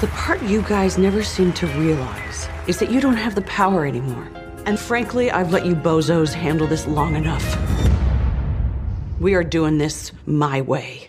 The 0.00 0.08
part 0.08 0.42
you 0.42 0.60
guys 0.60 0.98
never 0.98 1.22
seem 1.22 1.54
to 1.54 1.66
realize 1.68 2.50
is 2.66 2.78
that 2.80 2.90
you 2.90 3.00
don't 3.00 3.16
have 3.16 3.34
the 3.34 3.40
power 3.40 3.86
anymore. 3.86 4.28
And 4.66 4.78
frankly, 4.78 5.30
I've 5.30 5.50
let 5.50 5.64
you 5.64 5.74
bozos 5.74 6.34
handle 6.34 6.66
this 6.66 6.86
long 6.86 7.16
enough. 7.16 7.46
We 9.18 9.34
are 9.34 9.42
doing 9.42 9.78
this 9.78 10.12
my 10.26 10.60
way. 10.60 11.08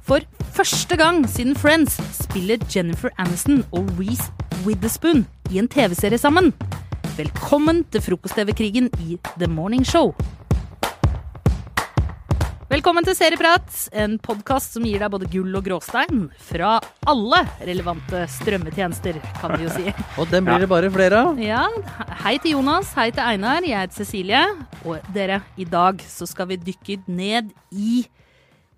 For 0.00 0.20
første 0.56 0.96
gang 0.96 1.28
siden 1.28 1.56
Friends 1.56 2.00
spiller 2.24 2.56
Jennifer 2.74 3.08
Aniston 3.18 3.64
og 3.72 3.84
Reece 3.98 4.32
Witherspoon 4.64 5.26
i 5.50 5.58
en 5.58 5.68
TV-serie 5.68 6.18
sammen. 6.18 6.54
Velkommen 7.16 7.84
til 7.92 8.00
frokost-TV-krigen 8.00 8.90
i 8.98 9.18
The 9.36 9.46
Morning 9.46 9.86
Show. 9.86 10.14
Velkommen 12.78 13.02
til 13.02 13.16
Serieprat, 13.18 13.72
en 13.90 14.12
podkast 14.22 14.76
som 14.76 14.84
gir 14.86 15.00
deg 15.02 15.10
både 15.10 15.26
gull 15.32 15.56
og 15.58 15.64
gråstein 15.66 16.28
fra 16.46 16.76
alle 17.10 17.40
relevante 17.66 18.20
strømmetjenester, 18.30 19.16
kan 19.40 19.56
vi 19.56 19.64
jo 19.64 19.72
si. 19.74 19.94
Og 20.22 20.30
den 20.30 20.46
blir 20.46 20.62
det 20.62 20.68
bare 20.70 20.90
flere 20.94 21.24
av. 21.26 21.40
Ja, 21.42 21.64
hei 22.22 22.36
til 22.38 22.54
Jonas, 22.54 22.92
hei 22.94 23.08
til 23.10 23.24
Einar, 23.24 23.66
jeg 23.66 23.82
heter 23.82 23.98
Cecilie. 23.98 24.44
Og 24.84 25.10
dere, 25.10 25.40
i 25.58 25.66
dag 25.66 26.04
så 26.06 26.28
skal 26.30 26.52
vi 26.52 26.60
dykke 26.68 27.00
ned 27.10 27.50
i 27.74 28.04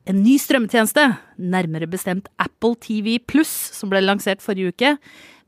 en 0.08 0.22
ny 0.24 0.38
strømmetjeneste, 0.40 1.04
nærmere 1.36 1.92
bestemt 1.92 2.32
Apple 2.40 2.80
TV 2.80 3.18
Pluss, 3.20 3.52
som 3.76 3.92
ble 3.92 4.00
lansert 4.00 4.40
forrige 4.40 4.72
uke, 4.72 4.96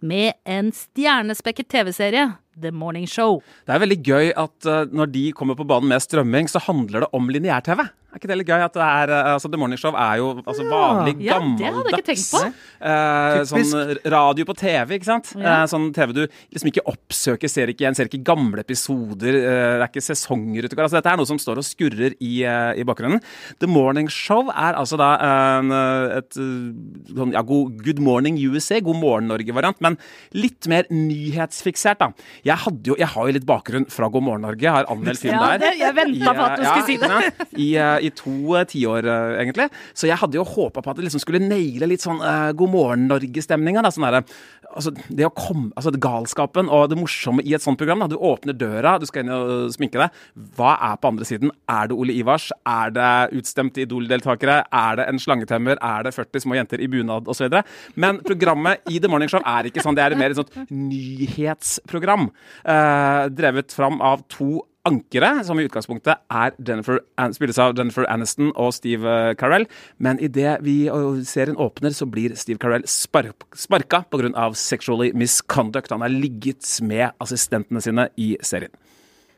med 0.04 0.36
en 0.44 0.68
stjernespekket 0.76 1.72
TV-serie, 1.72 2.28
The 2.60 2.72
Morning 2.72 3.06
Show. 3.08 3.40
Det 3.66 3.72
er 3.74 3.80
veldig 3.80 3.98
gøy 4.04 4.30
at 4.36 4.68
uh, 4.68 4.84
når 4.92 5.12
de 5.14 5.24
kommer 5.36 5.56
på 5.56 5.66
banen 5.68 5.88
med 5.88 6.02
strømming, 6.04 6.50
så 6.52 6.60
handler 6.66 7.06
det 7.06 7.10
om 7.16 7.30
lineær-TV. 7.32 7.86
Er 8.12 8.20
ikke 8.20 8.28
det 8.28 8.36
litt 8.42 8.50
gøy? 8.50 8.60
at 8.60 8.74
det 8.76 8.84
er, 8.84 9.10
uh, 9.10 9.28
altså 9.38 9.48
The 9.48 9.58
Morning 9.60 9.80
Show 9.80 9.94
er 9.96 10.18
jo 10.20 10.26
altså, 10.42 10.66
vanlig, 10.68 11.14
Ja, 11.24 11.38
gammeldags 11.38 11.78
hadde 11.78 11.92
jeg 11.92 12.02
ikke 12.02 12.08
tenkt 12.10 12.32
på. 12.34 12.42
Uh, 12.82 13.38
sånn 13.48 14.02
radio 14.12 14.48
på 14.50 14.56
TV, 14.60 14.98
ikke 14.98 15.08
sant? 15.08 15.30
Ja. 15.32 15.62
Uh, 15.62 15.64
sånn 15.72 15.86
TV 15.96 16.12
du 16.18 16.20
liksom 16.26 16.68
ikke 16.68 16.84
oppsøker, 16.92 17.48
ser 17.48 17.72
ikke 17.72 17.86
igjen, 17.86 17.96
ser 17.96 18.10
ikke 18.10 18.20
gamle 18.26 18.60
episoder. 18.60 19.38
uh, 19.38 19.48
det 19.48 19.78
er 19.78 19.86
ikke 19.88 20.04
sesonger 20.04 20.68
ute. 20.68 20.76
Altså, 20.76 20.98
dette 20.98 21.14
er 21.14 21.22
noe 21.22 21.30
som 21.30 21.40
står 21.40 21.62
og 21.62 21.66
skurrer 21.66 22.18
i, 22.18 22.34
uh, 22.44 22.74
i 22.76 22.84
bakgrunnen. 22.84 23.22
The 23.64 23.70
Morning 23.70 24.12
Show 24.12 24.52
er 24.52 24.76
altså 24.76 25.00
da 25.00 25.14
en, 25.22 25.72
et 26.18 26.36
sånn, 26.36 27.32
ja, 27.32 27.40
Good 27.48 28.02
Morning 28.02 28.36
USA, 28.42 28.82
God 28.84 29.00
morgen 29.00 29.32
Norge-variant, 29.32 29.80
men 29.84 29.96
litt 30.36 30.68
mer 30.68 30.84
nyhetsfiksert, 30.92 32.02
da. 32.02 32.12
Jeg, 32.42 32.58
jo, 32.88 32.96
jeg 32.98 33.06
har 33.06 33.28
jo 33.28 33.34
litt 33.36 33.44
bakgrunn 33.46 33.84
fra 33.92 34.08
God 34.10 34.24
morgen 34.26 34.42
Norge, 34.42 34.64
jeg 34.66 34.74
har 34.74 34.88
anmeldt 34.90 35.20
film 35.22 35.36
Ja, 35.36 35.52
der. 35.52 35.58
det- 35.62 35.78
jeg 35.78 35.94
ventet 35.94 36.26
på 36.26 36.42
at 36.42 36.58
du 36.58 36.64
skulle 36.64 36.86
si 36.86 36.96
det. 36.98 37.48
I, 37.54 37.68
uh, 37.78 37.98
I 38.02 38.10
to 38.10 38.32
uh, 38.56 38.64
tiår, 38.66 39.06
uh, 39.06 39.38
egentlig. 39.38 39.68
Så 39.94 40.08
jeg 40.10 40.18
hadde 40.18 40.34
jo 40.34 40.44
håpa 40.44 40.82
på 40.82 40.90
at 40.90 40.96
det 40.98 41.04
liksom 41.06 41.22
skulle 41.22 41.38
naile 41.38 41.86
litt 41.86 42.02
sånn 42.02 42.18
uh, 42.18 42.50
God 42.52 42.70
morgen 42.74 43.06
Norge-stemninga. 43.06 43.84
Sånn 43.94 44.08
altså, 44.10 44.90
det 45.08 45.26
å 45.28 45.30
komme, 45.30 45.70
altså 45.78 45.92
det 45.94 46.00
galskapen 46.02 46.68
og 46.72 46.88
det 46.90 46.98
morsomme 46.98 47.44
i 47.46 47.54
et 47.54 47.62
sånt 47.62 47.78
program. 47.78 48.02
Da. 48.02 48.10
Du 48.10 48.18
åpner 48.18 48.56
døra, 48.58 48.96
du 48.98 49.06
skal 49.06 49.22
inn 49.22 49.30
og 49.30 49.70
sminke 49.76 50.02
deg. 50.02 50.10
Hva 50.58 50.74
er 50.90 50.98
på 50.98 51.12
andre 51.12 51.28
siden? 51.28 51.54
Er 51.70 51.92
det 51.92 51.98
Ole 51.98 52.16
Ivars? 52.18 52.50
Er 52.66 52.90
det 52.96 53.12
utstemte 53.38 53.84
Idol-deltakere? 53.86 54.64
Er 54.66 54.98
det 54.98 55.06
en 55.12 55.22
slangetemmer? 55.22 55.78
Er 55.78 56.08
det 56.08 56.14
40 56.18 56.42
små 56.46 56.58
jenter 56.58 56.82
i 56.82 56.90
bunad 56.90 57.30
osv.? 57.30 57.54
Men 57.94 58.18
programmet 58.26 58.82
i 58.90 58.98
The 58.98 59.10
Morning 59.12 59.30
Show 59.30 59.46
er 59.46 59.70
ikke 59.70 59.84
sånn. 59.84 59.94
Det 59.98 60.08
er 60.08 60.18
mer 60.18 60.34
et 60.34 60.42
sånt 60.42 60.58
nyhetsprogram. 60.72 62.31
Eh, 62.64 63.24
drevet 63.32 63.74
fram 63.74 64.00
av 64.04 64.26
to 64.32 64.62
ankere, 64.88 65.30
som 65.46 65.60
i 65.60 65.66
utgangspunktet 65.68 66.24
er 66.32 66.54
Jennifer, 66.58 66.98
spilles 67.36 67.60
av 67.62 67.76
Jennifer 67.78 68.06
Aniston 68.10 68.50
og 68.58 68.72
Steve 68.74 69.06
eh, 69.06 69.34
Carell. 69.38 69.68
Men 70.02 70.18
idet 70.22 70.56
vi 70.66 70.76
serien 71.28 71.58
åpner, 71.60 71.94
så 71.94 72.08
blir 72.10 72.34
Steve 72.38 72.58
Carell 72.62 72.86
spark, 72.90 73.46
sparka 73.54 74.02
pga. 74.10 74.50
sexually 74.58 75.12
misconduct. 75.14 75.90
Han 75.94 76.02
har 76.02 76.12
ligget 76.12 76.66
med 76.82 77.12
assistentene 77.22 77.82
sine 77.84 78.08
i 78.16 78.34
serien. 78.42 78.72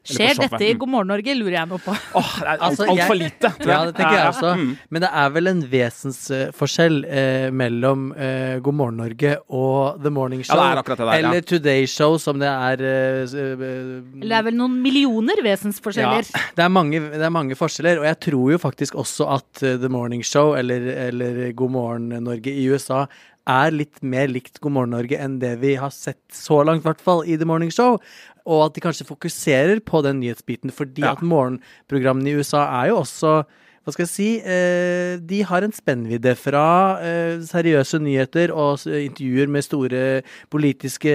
Eller 0.04 0.34
Skjer 0.34 0.40
dette 0.42 0.66
i. 0.66 0.72
God 0.76 0.90
morgen 0.92 1.08
Norge, 1.08 1.34
lurer 1.38 1.54
jeg 1.56 1.68
nå 1.70 1.78
på. 1.80 1.94
Åh, 2.20 2.32
det 2.36 2.44
er 2.44 2.50
alt, 2.52 2.64
Altså, 2.66 2.86
alt 2.92 3.02
for 3.08 3.16
lite. 3.16 3.50
Ja, 3.64 3.78
det 3.88 3.94
tenker 3.96 4.18
jeg 4.18 4.32
også. 4.34 4.50
Mm. 4.60 4.72
Men 4.92 5.04
det 5.04 5.10
er 5.22 5.30
vel 5.32 5.50
en 5.50 5.62
vesensforskjell 5.72 6.98
eh, 7.08 7.46
mellom 7.56 8.04
eh, 8.12 8.58
God 8.64 8.78
morgen 8.80 9.00
Norge 9.00 9.32
og 9.48 10.02
The 10.04 10.12
Morning 10.12 10.44
Show. 10.44 10.60
Ja, 10.60 10.74
det 10.76 10.84
er 10.84 10.90
det 10.90 10.98
der, 11.00 11.08
ja. 11.08 11.16
Eller 11.22 11.48
Today 11.48 11.88
Show, 11.88 12.18
som 12.20 12.42
det 12.42 12.52
er 12.52 12.84
eh, 12.84 13.24
eh, 13.24 13.64
Eller 13.64 14.28
det 14.28 14.40
er 14.42 14.48
vel 14.50 14.58
noen 14.60 14.76
millioner 14.84 15.40
vesensforskjeller. 15.46 16.28
Ja, 16.28 16.46
det 16.60 16.66
er, 16.68 16.74
mange, 16.76 17.00
det 17.14 17.24
er 17.24 17.32
mange 17.32 17.56
forskjeller, 17.56 18.04
og 18.04 18.08
jeg 18.10 18.20
tror 18.28 18.54
jo 18.56 18.60
faktisk 18.60 19.00
også 19.00 19.30
at 19.38 19.64
eh, 19.64 19.78
The 19.80 19.88
Morning 19.88 20.24
Show 20.26 20.52
eller, 20.58 20.90
eller 21.08 21.46
God 21.56 21.78
morgen 21.80 22.12
Norge 22.28 22.52
i 22.52 22.68
USA 22.68 23.06
er 23.46 23.70
litt 23.74 24.02
mer 24.02 24.28
likt 24.32 24.60
God 24.64 24.72
morgen 24.72 24.90
Norge 24.94 25.18
enn 25.20 25.38
det 25.42 25.58
vi 25.60 25.74
har 25.76 25.90
sett 25.92 26.20
så 26.32 26.62
langt, 26.64 26.80
i 26.84 26.88
hvert 26.88 27.02
fall 27.04 27.24
i 27.28 27.36
The 27.36 27.44
Morning 27.48 27.70
Show. 27.74 27.98
Og 28.46 28.62
at 28.66 28.74
de 28.76 28.80
kanskje 28.84 29.06
fokuserer 29.08 29.80
på 29.84 30.02
den 30.04 30.20
nyhetsbiten, 30.20 30.72
fordi 30.72 31.00
Ja. 31.04 31.12
at 31.12 31.20
morgenprogrammene 31.22 32.28
i 32.32 32.34
USA 32.40 32.64
er 32.82 32.88
jo 32.92 33.00
også 33.02 33.44
hva 33.84 33.92
skal 33.92 34.06
jeg 34.06 34.12
si 34.14 34.28
eh, 34.40 35.18
De 35.20 35.42
har 35.44 35.60
en 35.62 35.72
spennvidde 35.76 36.32
fra 36.40 36.96
eh, 37.04 37.36
seriøse 37.44 37.98
nyheter 38.00 38.48
og 38.56 38.80
intervjuer 38.88 39.46
med 39.52 39.60
store 39.66 40.22
politiske 40.48 41.12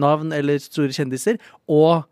navn 0.00 0.32
eller 0.32 0.56
store 0.62 0.88
kjendiser, 0.96 1.36
og 1.68 2.06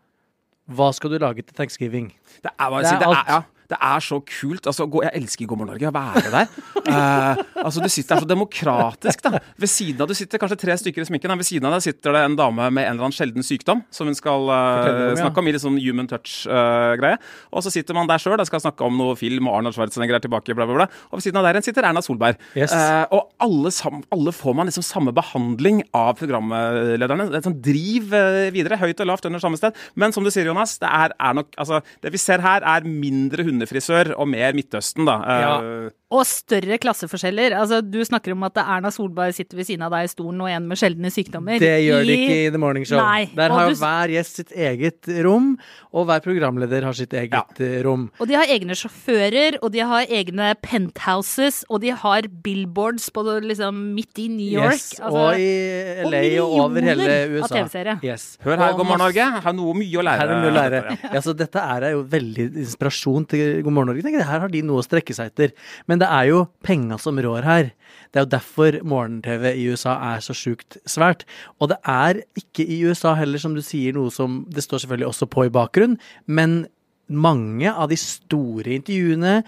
hva 0.71 0.91
skal 0.93 1.09
du 1.09 1.17
lage 1.17 1.41
til 1.41 1.55
thanksgiving? 1.57 2.11
Det 2.43 2.51
er, 2.53 2.69
bare, 2.69 2.83
Det 2.85 2.91
er 2.93 2.99
det 2.99 3.07
er, 3.07 3.09
alt. 3.09 3.27
ja, 3.27 3.41
det 3.71 3.79
er 3.79 4.03
så 4.03 4.19
kult. 4.27 4.67
Altså, 4.69 4.87
gå, 4.91 5.03
jeg 5.05 5.21
elsker 5.21 5.49
God 5.49 5.61
morgen 5.61 5.73
Norge. 5.73 5.89
Å 5.89 5.95
være 5.95 6.31
der. 6.33 6.51
Uh, 6.87 7.41
altså, 7.65 7.83
du 7.83 7.89
sitter 7.91 8.15
der 8.15 8.25
så 8.25 8.29
demokratisk. 8.29 9.23
da. 9.25 9.41
Ved 9.61 9.71
siden 9.71 10.03
av 10.03 10.11
du 10.11 10.15
sitter 10.17 10.41
kanskje 10.41 10.59
tre 10.61 10.77
stykker 10.81 11.05
i 11.05 11.07
sminken. 11.09 11.35
Ved 11.41 11.47
siden 11.47 11.69
av 11.69 11.77
deg 11.77 11.85
sitter 11.87 12.17
det 12.17 12.25
en 12.27 12.37
dame 12.39 12.69
med 12.69 12.87
en 12.87 12.95
eller 12.95 13.07
annen 13.07 13.15
sjelden 13.15 13.45
sykdom 13.45 13.83
som 13.93 14.09
hun 14.09 14.17
skal 14.17 14.49
uh, 14.51 15.11
om, 15.11 15.19
snakke 15.19 15.41
om 15.41 15.49
i 15.49 15.55
litt 15.55 15.63
sånn 15.63 15.79
human 15.81 16.09
touch-greie. 16.11 17.19
og 17.51 17.65
så 17.65 17.73
sitter 17.73 17.97
man 17.97 18.09
der 18.09 18.21
sjøl 18.21 18.37
og 18.37 18.49
skal 18.49 18.63
snakke 18.63 18.85
om 18.87 18.97
noe 18.99 19.15
film, 19.19 19.47
og 19.49 19.59
Arnold 19.59 19.77
Schwarzenegger 19.77 20.17
er 20.17 20.25
tilbake, 20.25 20.55
bla, 20.57 20.67
bla, 20.67 20.83
bla. 20.83 20.89
Og 21.09 21.19
ved 21.19 21.27
siden 21.27 21.39
av 21.39 21.47
der 21.47 21.57
igjen 21.57 21.67
sitter 21.69 21.87
Erna 21.87 22.03
Solberg. 22.03 22.39
Yes. 22.57 22.73
Eh, 22.75 23.05
og 23.15 23.31
alle, 23.43 23.71
sam, 23.75 24.01
alle 24.13 24.33
får 24.35 24.57
man 24.57 24.69
liksom 24.69 24.85
samme 24.85 25.13
behandling 25.15 25.83
av 25.97 26.15
programlederne. 26.19 27.29
Det 27.31 27.39
er 27.39 27.47
sånn 27.47 27.59
driv 27.63 28.15
eh, 28.17 28.49
videre, 28.53 28.79
høyt 28.81 29.03
og 29.03 29.11
lavt 29.11 29.27
under 29.29 29.43
samme 29.43 29.59
sted. 29.59 29.77
Men 29.99 30.15
som 30.15 30.25
du 30.25 30.31
sier, 30.33 30.49
Jonas, 30.49 30.77
det 30.81 30.89
er, 30.89 31.15
er 31.17 31.37
nok 31.37 31.49
Altså, 31.61 31.81
det 32.01 32.13
vi 32.13 32.19
ser 32.21 32.41
her, 32.41 32.63
er 32.65 32.87
mindre 32.87 33.43
hundefrisør 33.61 34.15
og 34.17 34.29
mer 34.33 34.57
Midtøsten, 34.57 35.05
da. 35.07 35.17
Eh, 35.21 35.91
Og 36.11 36.25
større 36.27 36.75
klasseforskjeller. 36.83 37.53
Altså, 37.55 37.77
du 37.81 38.01
snakker 38.03 38.33
om 38.35 38.43
at 38.43 38.57
Erna 38.59 38.89
Solberg 38.91 39.31
sitter 39.33 39.55
ved 39.55 39.67
siden 39.69 39.85
av 39.87 39.93
deg 39.95 40.09
i 40.09 40.11
stolen 40.11 40.41
og 40.43 40.49
en 40.51 40.65
med 40.67 40.77
sjeldne 40.77 41.07
sykdommer. 41.13 41.57
Det 41.61 41.71
gjør 41.85 42.03
de 42.05 42.17
ikke 42.17 42.35
i 42.35 42.49
The 42.51 42.59
Morning 42.59 42.83
Show. 42.85 42.99
Nei, 42.99 43.29
Der 43.33 43.49
og 43.49 43.57
har 43.57 43.69
du- 43.69 43.75
hver 43.79 44.11
gjest 44.11 44.35
sitt 44.41 44.51
eget 44.51 45.07
rom, 45.23 45.57
og 45.93 46.05
hver 46.09 46.19
programleder 46.19 46.83
har 46.83 46.91
sitt 46.93 47.13
eget 47.13 47.31
Ja. 47.31 47.43
eh, 47.59 47.81
rom. 47.83 48.09
Og 48.19 48.27
de 48.27 48.33
har 48.35 48.43
egne 48.45 48.75
sjåfører, 48.75 49.57
og 49.63 49.71
de 49.71 49.79
har 49.79 50.05
egne 50.11 50.53
penthouses, 50.61 51.63
og 51.69 51.79
de 51.81 51.91
har 51.95 52.21
billboards 52.43 53.09
på 53.09 53.23
liksom 53.41 53.93
midt 53.95 54.19
i 54.19 54.27
New 54.27 54.51
York. 54.59 54.73
Yes, 54.73 54.99
Altså, 54.99 55.15
og 55.15 55.39
i 55.39 56.03
LA 56.03 56.41
og, 56.43 56.59
over 56.59 56.81
hele 56.81 57.39
USA. 57.39 57.99
Yes. 58.03 58.37
Hør 58.43 58.57
her, 58.57 58.71
Og 58.73 58.77
God 58.77 58.85
morgen, 58.85 58.99
Norge. 58.99 59.31
Her 59.31 59.41
har 59.41 59.53
noe 59.53 59.73
mye 59.73 59.95
å 59.97 60.03
lære. 60.03 60.19
Her 60.19 60.27
er 60.27 60.41
mye 60.43 60.51
å 60.51 60.57
lære. 60.59 60.97
Ja, 61.13 61.19
så 61.21 61.33
dette 61.37 61.55
er 61.61 61.91
jo 61.91 62.03
veldig 62.03 62.49
inspirasjon 62.65 63.27
til 63.27 63.63
God 63.63 63.71
morgen 63.73 63.95
Norge. 63.95 64.23
Her 64.25 64.39
har 64.43 64.47
de 64.49 64.61
noe 64.61 64.81
å 64.81 64.85
strekke 64.85 65.15
seg 65.15 65.31
etter. 65.31 65.51
Men 65.87 66.00
det 66.01 66.09
er 66.09 66.27
jo 66.31 66.41
penga 66.65 66.97
som 67.01 67.19
rår 67.21 67.45
her. 67.47 67.71
Det 68.11 68.19
er 68.19 68.25
jo 68.25 68.31
derfor 68.33 68.77
morgen-TV 68.83 69.45
i 69.55 69.65
USA 69.71 69.93
er 70.11 70.23
så 70.25 70.35
sjukt 70.35 70.77
svært. 70.89 71.23
Og 71.61 71.71
det 71.71 71.77
er 71.87 72.19
ikke 72.39 72.65
i 72.65 72.81
USA 72.89 73.13
heller, 73.19 73.39
som 73.39 73.55
du 73.55 73.61
sier, 73.63 73.93
noe 73.95 74.11
som 74.11 74.41
Det 74.51 74.63
står 74.65 74.83
selvfølgelig 74.83 75.07
også 75.13 75.29
på 75.31 75.45
i 75.47 75.53
bakgrunnen, 75.53 75.99
men 76.27 76.65
mange 77.11 77.71
av 77.71 77.89
de 77.91 77.97
store 77.99 78.77
intervjuene, 78.79 79.41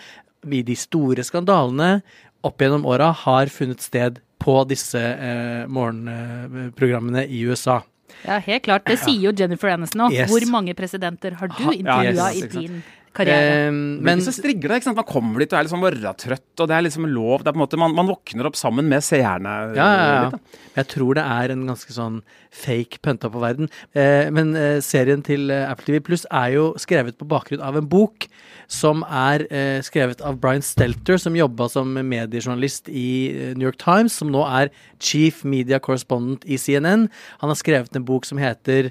i 0.44 0.60
de 0.68 0.76
store 0.76 1.24
skandalene 1.24 2.02
opp 2.44 2.60
gjennom 2.60 2.84
åra, 2.88 3.14
har 3.16 3.48
funnet 3.52 3.80
sted 3.84 4.18
på 4.44 4.58
disse 4.68 5.00
eh, 5.00 5.64
morgenprogrammene 5.72 7.24
i 7.32 7.44
USA. 7.48 7.80
Ja, 8.26 8.38
helt 8.44 8.64
klart. 8.68 8.86
Det 8.88 9.00
sier 9.02 9.30
jo 9.30 9.32
Jennifer 9.36 9.72
Aniston 9.74 10.06
òg. 10.08 10.16
Yes. 10.16 10.30
Hvor 10.32 10.44
mange 10.52 10.76
presidenter 10.78 11.38
har 11.40 11.52
du 11.52 11.64
Ha- 11.64 11.74
intervjua 11.74 12.28
ja, 12.28 12.32
i 12.36 12.44
yes, 12.44 12.56
i 12.56 12.60
din 12.68 12.84
karriere? 13.16 13.68
Eh, 13.68 13.72
Men 14.08 14.22
så 14.26 14.34
strigler 14.36 14.74
det, 14.74 14.80
ikke 14.82 14.90
sant? 14.90 15.00
Man 15.00 15.08
kommer 15.10 15.44
dit 15.44 15.54
og 15.54 15.60
er 15.60 15.68
liksom 15.68 15.84
morgentrøtt, 15.84 16.48
og 16.60 16.70
det 16.70 16.76
er 16.78 16.86
liksom 16.88 17.08
lov. 17.10 17.44
Det 17.44 17.52
er 17.52 17.56
på 17.56 17.60
en 17.60 17.64
måte, 17.66 17.80
man, 17.82 17.96
man 17.98 18.10
våkner 18.10 18.50
opp 18.50 18.58
sammen 18.60 18.90
med 18.90 19.06
seerne. 19.06 19.54
Ja, 19.78 19.88
ja, 19.88 20.08
ja. 20.08 20.24
litt. 20.32 20.60
Jeg 20.74 20.90
tror 20.96 21.20
det 21.20 21.26
er 21.30 21.54
en 21.54 21.68
ganske 21.70 21.94
sånn 21.94 22.22
fake 22.64 23.02
pønta 23.06 23.30
på 23.34 23.42
verden. 23.44 23.70
Eh, 23.94 24.30
men 24.34 24.56
eh, 24.58 24.80
serien 24.86 25.22
til 25.26 25.54
eh, 25.54 25.68
Apple 25.70 25.86
TV 25.90 26.02
Pluss 26.06 26.26
er 26.32 26.56
jo 26.58 26.66
skrevet 26.82 27.18
på 27.20 27.28
bakgrunn 27.30 27.62
av 27.66 27.78
en 27.78 27.90
bok 27.90 28.28
som 28.74 29.04
er 29.06 29.44
eh, 29.54 29.80
skrevet 29.86 30.22
av 30.26 30.40
Brian 30.42 30.64
Stelter, 30.66 31.20
som 31.22 31.36
jobba 31.38 31.68
som 31.70 31.92
mediejournalist 31.94 32.90
i 32.90 33.08
eh, 33.30 33.54
New 33.58 33.68
York 33.68 33.78
Times, 33.82 34.18
som 34.18 34.32
nå 34.34 34.42
er 34.50 34.72
chief 35.04 35.44
media 35.46 35.78
correspondent 35.84 36.46
i 36.50 36.58
CNN. 36.58 37.10
Han 37.44 37.54
har 37.54 37.60
skrevet 37.60 37.94
en 38.00 38.08
bok 38.08 38.26
som 38.26 38.42
heter 38.42 38.90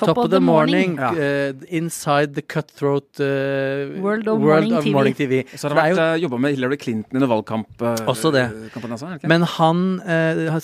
Top, 0.00 0.18
of, 0.18 0.30
the, 0.30 0.40
morning. 0.40 0.96
morning. 0.96 1.20
Uh, 1.20 1.52
inside 1.68 2.34
the 2.34 2.42
cutthroat 2.42 3.08
uh, 3.20 4.00
World 4.00 4.28
of 4.28 4.40
Morning 4.40 4.76
TV. 4.80 4.92
Morning 4.96 5.14
TV. 5.14 5.44
Så 5.54 5.68
har 5.68 5.76
han 5.76 5.94
vært 5.94 6.00
uh, 6.00 6.22
jobba 6.24 6.40
med 6.40 6.56
Hillary 6.56 6.80
Clinton 6.80 7.20
under 7.20 7.30
valgkamp. 7.30 7.70
Uh, 7.80 7.94
Også 8.10 8.32
det. 8.34 8.48
kampanjen 8.72 8.96
også, 8.96 9.10
er? 9.14 9.28
Men 9.30 9.44
han 9.56 9.82
eh, 10.04 10.46
har 10.52 10.62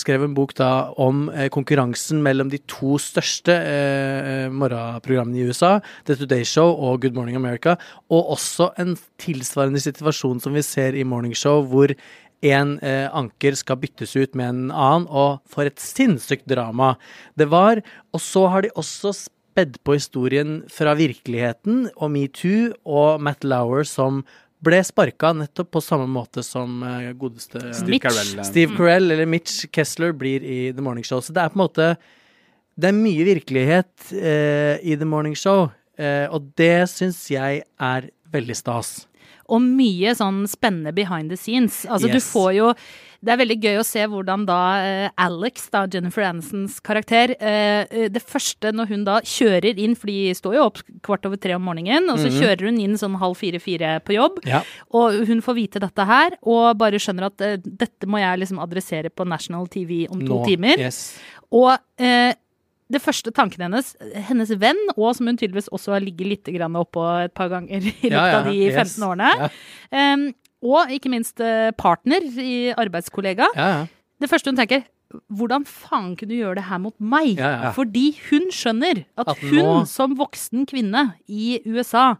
skrev 0.00 0.24
en 0.26 0.34
bok 0.36 0.54
da 0.58 0.70
om 1.00 1.28
eh, 1.32 1.48
konkurransen 1.52 2.22
mellom 2.24 2.50
de 2.52 2.60
to 2.70 2.96
største 3.02 3.54
eh, 3.54 4.46
morgenprogrammene 4.52 5.40
i 5.40 5.48
USA, 5.48 5.78
The 6.08 6.18
Today 6.20 6.44
Show 6.48 6.74
og 6.74 7.02
Good 7.04 7.16
Morning 7.16 7.38
America, 7.40 7.76
og 8.10 8.34
også 8.36 8.72
en 8.80 8.96
tilsvarende 9.22 9.82
situasjon 9.82 10.42
som 10.44 10.56
vi 10.56 10.64
ser 10.66 10.96
i 10.98 11.06
Morning 11.06 11.36
Show, 11.36 11.64
hvor 11.70 11.94
en 12.50 12.76
eh, 12.84 13.06
anker 13.14 13.56
skal 13.58 13.78
byttes 13.80 14.16
ut 14.16 14.34
med 14.36 14.48
en 14.50 14.64
annen, 14.70 15.06
og 15.08 15.40
for 15.48 15.68
et 15.68 15.80
sinnssykt 15.80 16.46
drama 16.50 16.94
det 17.38 17.48
var. 17.52 17.82
Og 18.14 18.22
så 18.22 18.46
har 18.52 18.66
de 18.66 18.74
også 18.76 19.14
spedd 19.16 19.78
på 19.86 19.96
historien 19.96 20.62
fra 20.72 20.96
virkeligheten 20.98 21.88
og 21.94 22.10
metoo 22.14 22.72
og 22.84 23.22
Matt 23.22 23.46
Lauer 23.46 23.86
som 23.88 24.24
ble 24.64 24.80
sparka 24.86 25.32
nettopp 25.36 25.70
på 25.76 25.82
samme 25.84 26.08
måte 26.10 26.44
som 26.46 26.82
eh, 26.86 27.12
godeste 27.18 27.60
Steve 27.76 28.00
Carell, 28.02 28.34
Steve 28.46 28.76
Carell 28.76 29.14
eller 29.14 29.28
Mitch 29.28 29.66
Kessler 29.74 30.14
blir 30.16 30.44
i 30.44 30.58
The 30.72 30.84
Morning 30.84 31.06
Show. 31.06 31.22
Så 31.24 31.34
det 31.36 31.44
er 31.44 31.52
på 31.52 31.58
en 31.58 31.64
måte 31.66 31.94
Det 32.74 32.90
er 32.90 32.96
mye 32.96 33.26
virkelighet 33.28 34.10
eh, 34.18 34.82
i 34.82 34.96
The 34.98 35.06
Morning 35.06 35.36
Show, 35.38 35.68
eh, 35.98 36.26
og 36.26 36.50
det 36.58 36.88
syns 36.90 37.20
jeg 37.30 37.62
er 37.62 38.08
veldig 38.34 38.56
stas. 38.58 39.04
Og 39.52 39.60
mye 39.64 40.14
sånn 40.16 40.44
spennende 40.48 40.94
behind 40.96 41.32
the 41.32 41.38
scenes. 41.38 41.82
Altså, 41.84 42.08
du 42.08 42.20
får 42.22 42.52
jo 42.58 42.70
Det 43.24 43.32
er 43.32 43.38
veldig 43.40 43.56
gøy 43.56 43.78
å 43.80 43.84
se 43.88 44.02
hvordan 44.04 44.42
da 44.44 44.58
eh, 44.84 45.06
Alex, 45.20 45.70
da 45.72 45.86
Jennifer 45.88 46.26
Anisons 46.26 46.76
karakter 46.84 47.32
eh, 47.38 47.86
eh, 47.88 48.08
Det 48.12 48.20
første 48.20 48.72
når 48.76 48.90
hun 48.90 49.06
da 49.06 49.14
kjører 49.24 49.80
inn, 49.80 49.96
for 49.96 50.12
de 50.12 50.34
står 50.36 50.58
jo 50.58 50.66
opp 50.66 50.82
kvart 51.06 51.24
over 51.24 51.40
tre 51.40 51.56
om 51.56 51.64
morgenen, 51.64 52.10
og 52.12 52.20
så 52.20 52.28
kjører 52.28 52.66
hun 52.68 52.80
inn 52.82 52.98
sånn 53.00 53.16
halv 53.20 53.38
fire-fire 53.40 53.96
på 54.04 54.18
jobb. 54.18 54.42
Ja. 54.48 54.60
Og 54.92 55.24
hun 55.28 55.40
får 55.44 55.56
vite 55.56 55.80
dette 55.80 56.04
her, 56.08 56.36
og 56.44 56.76
bare 56.80 57.00
skjønner 57.00 57.30
at 57.30 57.64
dette 57.64 58.08
må 58.10 58.20
jeg 58.20 58.42
liksom 58.42 58.60
adressere 58.60 59.08
på 59.08 59.24
national 59.28 59.70
TV 59.72 60.04
om 60.10 60.20
to 60.20 60.42
Nå. 60.42 60.44
timer. 60.44 60.84
Yes. 60.84 61.00
Og 61.54 61.72
eh, 61.96 62.34
det 62.94 63.02
første 63.02 63.32
tanken 63.34 63.64
hennes, 63.66 63.92
hennes 64.30 64.52
venn, 64.62 64.78
og 64.96 65.10
som 65.18 65.26
hun 65.30 65.36
tydeligvis 65.40 65.68
også 65.74 65.96
har 65.96 66.04
ligget 66.04 66.30
litt 66.30 66.50
oppå 66.80 67.04
et 67.26 67.34
par 67.34 67.50
ganger 67.52 67.82
i 67.82 68.08
løpet 68.08 68.10
Ja, 68.14 68.24
ja, 68.30 68.38
av 68.40 68.48
de 68.48 68.56
yes. 68.68 68.96
15 68.96 69.08
årene, 69.10 69.30
Ja. 69.42 69.48
em, 69.92 70.24
og 70.64 70.88
ikke 70.94 71.10
minst 71.12 71.40
eh, 71.44 71.70
partner 71.76 72.24
i 72.40 72.72
arbeidskollega, 72.72 73.50
Ja, 73.58 73.68
ja. 73.74 73.86
det 74.22 74.30
første 74.32 74.48
hun 74.52 74.56
tenker 74.62 74.86
hvordan 75.30 75.62
faen 75.68 76.16
kunne 76.18 76.32
du 76.32 76.40
gjøre 76.40 76.56
det 76.58 76.64
her 76.66 76.78
mot 76.82 76.94
meg? 76.98 77.36
Fordi 77.76 78.16
hun 78.30 78.48
skjønner 78.50 79.04
at, 79.16 79.28
At 79.28 79.38
hun 79.44 79.60
nå- 79.62 79.86
som 79.86 80.16
voksen 80.18 80.64
kvinne 80.66 81.04
i 81.30 81.60
USA 81.70 82.16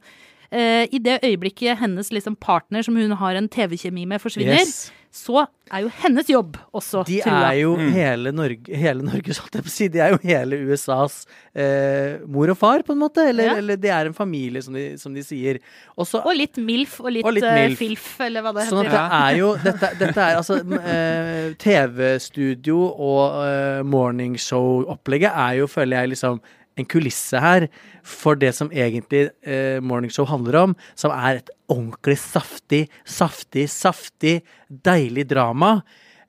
eh, 0.54 0.86
I 0.94 0.98
det 1.02 1.18
øyeblikket 1.26 1.80
hennes 1.82 2.10
liksom, 2.14 2.36
partner 2.40 2.82
som 2.86 2.96
hun 2.96 3.10
har 3.20 3.34
en 3.40 3.48
TV-kjemi 3.50 4.06
med, 4.06 4.22
forsvinner, 4.22 4.60
Yes. 4.62 4.92
så 5.14 5.44
er 5.70 5.84
jo 5.84 5.90
hennes 6.02 6.26
jobb 6.30 6.56
også 6.74 7.04
De 7.06 7.20
trua. 7.22 7.50
er 7.52 7.58
jo 7.60 7.74
hele 7.94 8.32
Norge, 8.34 8.74
hele 8.76 9.02
Norge, 9.06 9.34
holdt 9.38 9.54
jeg 9.58 9.62
på 9.66 9.70
å 9.70 9.74
si. 9.74 9.86
De 9.94 10.00
er 10.02 10.10
jo 10.14 10.18
hele 10.24 10.58
USAs 10.66 11.20
eh, 11.54 12.18
mor 12.26 12.50
og 12.50 12.58
far, 12.58 12.82
på 12.86 12.92
en 12.96 12.98
måte. 13.04 13.22
Eller, 13.30 13.44
Ja. 13.52 13.54
eller 13.62 13.76
det 13.78 13.90
er 13.94 14.06
en 14.10 14.16
familie, 14.16 14.62
som 14.62 14.74
de, 14.74 14.96
som 14.98 15.14
de 15.14 15.22
sier. 15.22 15.60
Også, 15.96 16.18
Og 16.26 16.34
litt 16.36 16.56
MILF 16.58 16.98
og 17.00 17.12
litt, 17.14 17.24
Og 17.24 17.32
litt 17.36 17.44
eh, 17.46 17.54
MILF. 17.68 17.78
FILF, 17.78 18.08
eller 18.26 18.42
hva 18.42 18.54
det 18.58 18.66
Sånn 18.70 18.82
at 18.82 18.90
heter. 18.90 18.98
det 18.98 19.20
er 19.22 19.38
jo 19.38 19.52
Dette, 19.64 19.92
dette 20.02 20.26
er 20.26 20.36
altså 20.40 20.58
eh, 20.80 21.54
TV-studio 21.62 22.80
og 22.90 23.38
eh, 23.46 23.82
morningshow-opplegget 23.86 25.32
er 25.34 25.60
jo, 25.62 25.66
føler 25.70 26.00
jeg, 26.02 26.14
liksom 26.16 26.40
en 26.78 26.88
kulisse 26.90 27.40
her 27.40 27.68
for 28.06 28.38
det 28.38 28.52
som 28.56 28.70
egentlig 28.74 29.28
eh, 29.46 29.80
morningshow 29.84 30.26
handler 30.28 30.60
om, 30.60 30.76
som 30.98 31.14
er 31.14 31.40
et 31.40 31.52
ordentlig 31.70 32.18
saftig, 32.20 32.84
saftig, 33.06 33.68
saftig, 33.72 34.40
deilig 34.68 35.28
drama. 35.30 35.78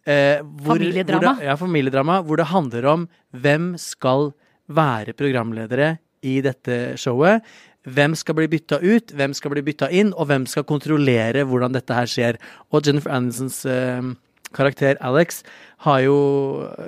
Eh, 0.06 0.42
hvor, 0.42 0.78
Familiedrama. 0.78 1.34
Hvor 1.34 1.42
det, 1.42 1.50
ja, 1.50 1.60
familiedrama. 1.60 2.20
Hvor 2.26 2.42
det 2.42 2.50
handler 2.54 2.90
om 2.92 3.08
hvem 3.34 3.72
skal 3.82 4.30
være 4.66 5.16
programledere 5.18 5.96
i 6.26 6.40
dette 6.46 6.96
showet. 7.02 7.46
Hvem 7.86 8.16
skal 8.18 8.38
bli 8.40 8.48
bytta 8.50 8.80
ut, 8.82 9.12
hvem 9.14 9.34
skal 9.38 9.54
bli 9.54 9.62
bytta 9.66 9.92
inn, 9.94 10.14
og 10.18 10.30
hvem 10.32 10.48
skal 10.50 10.66
kontrollere 10.66 11.44
hvordan 11.46 11.76
dette 11.76 11.94
her 11.94 12.10
skjer. 12.10 12.40
Og 12.74 12.86
Jennifer 12.86 13.14
Andersons 13.14 13.60
eh, 13.70 14.14
karakter 14.56 14.98
Alex 15.06 15.44
har 15.86 16.00
jo 16.06 16.18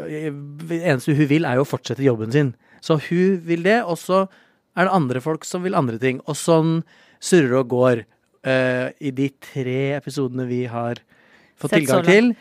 eh, 0.08 0.32
eneste 0.80 1.14
hun 1.18 1.30
vil, 1.30 1.46
er 1.46 1.60
jo 1.60 1.68
å 1.68 1.70
fortsette 1.70 2.06
jobben 2.06 2.34
sin. 2.34 2.56
Så 2.84 3.00
hun 3.10 3.40
vil 3.48 3.66
det, 3.66 3.82
og 3.84 3.98
så 4.02 4.26
er 4.78 4.88
det 4.88 4.94
andre 4.94 5.24
folk 5.24 5.46
som 5.48 5.66
vil 5.66 5.78
andre 5.78 5.98
ting. 6.02 6.22
Og 6.30 6.38
sånn 6.38 6.80
surrer 7.24 7.58
og 7.62 7.72
går 7.74 8.06
uh, 8.46 8.88
i 9.02 9.12
de 9.16 9.32
tre 9.42 9.98
episodene 9.98 10.46
vi 10.50 10.66
har 10.70 11.02
fått 11.58 11.74
Sett 11.74 11.82
tilgang 11.82 12.06
til. 12.08 12.34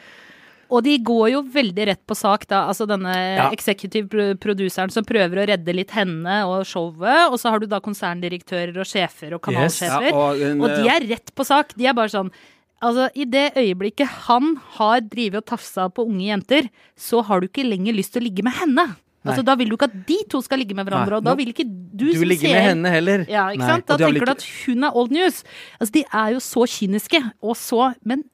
Og 0.67 0.83
de 0.83 0.97
går 0.99 1.29
jo 1.31 1.45
veldig 1.55 1.85
rett 1.93 2.03
på 2.09 2.17
sak, 2.19 2.49
da. 2.51 2.65
Altså 2.67 2.89
denne 2.91 3.15
Ja. 3.15 3.51
executive 3.55 4.35
produceren 4.43 4.91
som 4.91 5.05
prøver 5.07 5.39
å 5.39 5.47
redde 5.47 5.73
litt 5.75 5.95
henne 5.95 6.43
og 6.45 6.67
showet. 6.67 7.31
Og 7.31 7.39
så 7.39 7.51
har 7.51 7.61
du 7.61 7.67
da 7.71 7.79
konserndirektører 7.81 8.75
og 8.77 8.87
sjefer 8.87 9.35
og 9.35 9.43
kanalsjefer. 9.47 10.11
Ja, 10.11 10.15
og 10.15 10.43
en, 10.43 10.61
og 10.61 10.69
de 10.75 10.89
er 10.91 11.07
rett 11.07 11.33
på 11.35 11.47
sak. 11.47 11.73
De 11.77 11.87
er 11.87 11.95
bare 11.95 12.11
sånn 12.13 12.31
Altså, 12.85 13.09
I 13.17 13.25
det 13.25 13.55
øyeblikket 13.57 14.07
han 14.29 14.59
har 14.77 15.01
drevet 15.01 15.41
og 15.41 15.47
tafsa 15.47 15.89
på 15.89 16.05
unge 16.05 16.27
jenter, 16.29 16.69
så 16.93 17.23
har 17.25 17.41
du 17.41 17.49
ikke 17.49 17.65
lenger 17.65 17.97
lyst 17.97 18.13
til 18.13 18.21
å 18.21 18.27
ligge 18.27 18.45
med 18.45 18.53
henne. 18.53 18.85
Altså, 19.33 19.45
Da 19.45 19.55
vil 19.57 19.69
du 19.69 19.75
ikke 19.77 19.85
at 19.91 20.07
de 20.09 20.17
to 20.31 20.41
skal 20.43 20.59
ligge 20.59 20.75
med 20.75 20.85
hverandre, 20.85 21.11
Nei. 21.11 21.17
og 21.19 21.25
da 21.25 21.35
vil 21.35 21.49
ikke 21.49 21.65
du, 21.67 22.07
Du 22.07 22.13
som 22.13 22.21
vil 22.21 22.29
ligge 22.29 22.47
ser 22.47 22.55
med 22.55 22.63
henne 22.69 22.91
heller. 22.91 23.25
Ja, 23.29 23.49
ikke 23.51 23.59
Nei. 23.65 23.69
sant? 23.73 23.87
Da 23.87 23.97
tenker 23.97 24.13
du 24.13 24.21
ikke- 24.21 24.31
at 24.31 24.47
hun 24.67 24.85
er 24.85 24.97
old 24.97 25.11
news. 25.11 25.45
Altså, 25.81 25.93
De 25.93 26.05
er 26.13 26.29
jo 26.33 26.39
så 26.39 26.67
kyniske, 26.67 27.23
og 27.43 27.57
så 27.57 27.95
Men 28.05 28.25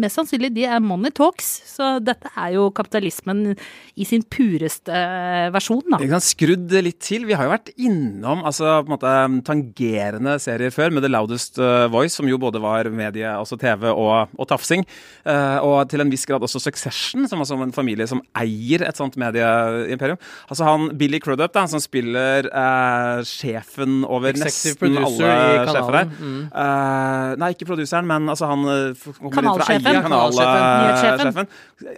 mest 0.00 0.16
sannsynlig, 0.16 0.52
de 0.56 0.64
er 0.64 0.80
money 0.82 1.12
talks. 1.14 1.48
Så 1.68 1.96
dette 2.04 2.30
er 2.32 2.54
jo 2.56 2.68
kapitalismen 2.74 3.52
i 3.98 4.06
sin 4.08 4.24
pureste 4.24 4.92
eh, 4.92 5.50
versjon, 5.52 5.82
da. 5.92 6.00
Vi 6.00 6.10
kan 6.10 6.22
skru 6.24 6.54
det 6.56 6.84
litt 6.86 7.00
til. 7.04 7.26
Vi 7.28 7.36
har 7.36 7.46
jo 7.46 7.52
vært 7.52 7.72
innom 7.76 8.44
altså, 8.48 8.78
på 8.80 8.88
en 8.88 8.94
måte, 8.94 9.14
tangerende 9.48 10.38
serier 10.42 10.72
før, 10.74 10.94
med 10.94 11.04
The 11.04 11.12
Loudest 11.12 11.60
eh, 11.60 11.86
Voice, 11.92 12.16
som 12.16 12.28
jo 12.30 12.40
både 12.40 12.62
var 12.62 12.88
medie, 12.92 13.28
altså 13.28 13.58
TV 13.60 13.88
og, 13.90 14.32
og 14.38 14.48
tafsing. 14.48 14.86
Eh, 15.28 15.58
og 15.60 15.84
til 15.92 16.04
en 16.04 16.12
viss 16.12 16.24
grad 16.28 16.44
også 16.44 16.62
Succession, 16.62 17.28
som 17.28 17.44
altså 17.44 17.58
en 17.60 17.74
familie 17.76 18.08
som 18.08 18.22
eier 18.38 18.86
et 18.86 18.98
sånt 18.98 19.18
medieimperium. 19.20 20.20
Altså 20.48 20.68
han 20.68 20.88
Billy 20.98 21.20
Crudup, 21.22 21.52
da, 21.52 21.66
som 21.68 21.82
spiller 21.82 22.48
eh, 22.48 23.22
sjefen 23.28 24.02
over 24.08 24.32
Executive 24.32 24.92
nesten 24.96 25.04
alle 25.04 25.36
i 25.42 25.68
sjefer 25.68 26.00
her. 26.00 26.10
Mm. 26.22 26.40
Uh, 26.52 27.32
nei, 27.40 27.52
ikke 27.54 27.66
produseren, 27.68 28.06
men 28.08 28.30
altså 28.32 28.48
han 28.48 28.64
kommer 28.64 29.42
inn 29.42 29.60
fra 29.60 29.68
eier, 29.72 29.81
Kanalsjefen. 29.82 30.62
kanalsjefen. 30.62 31.48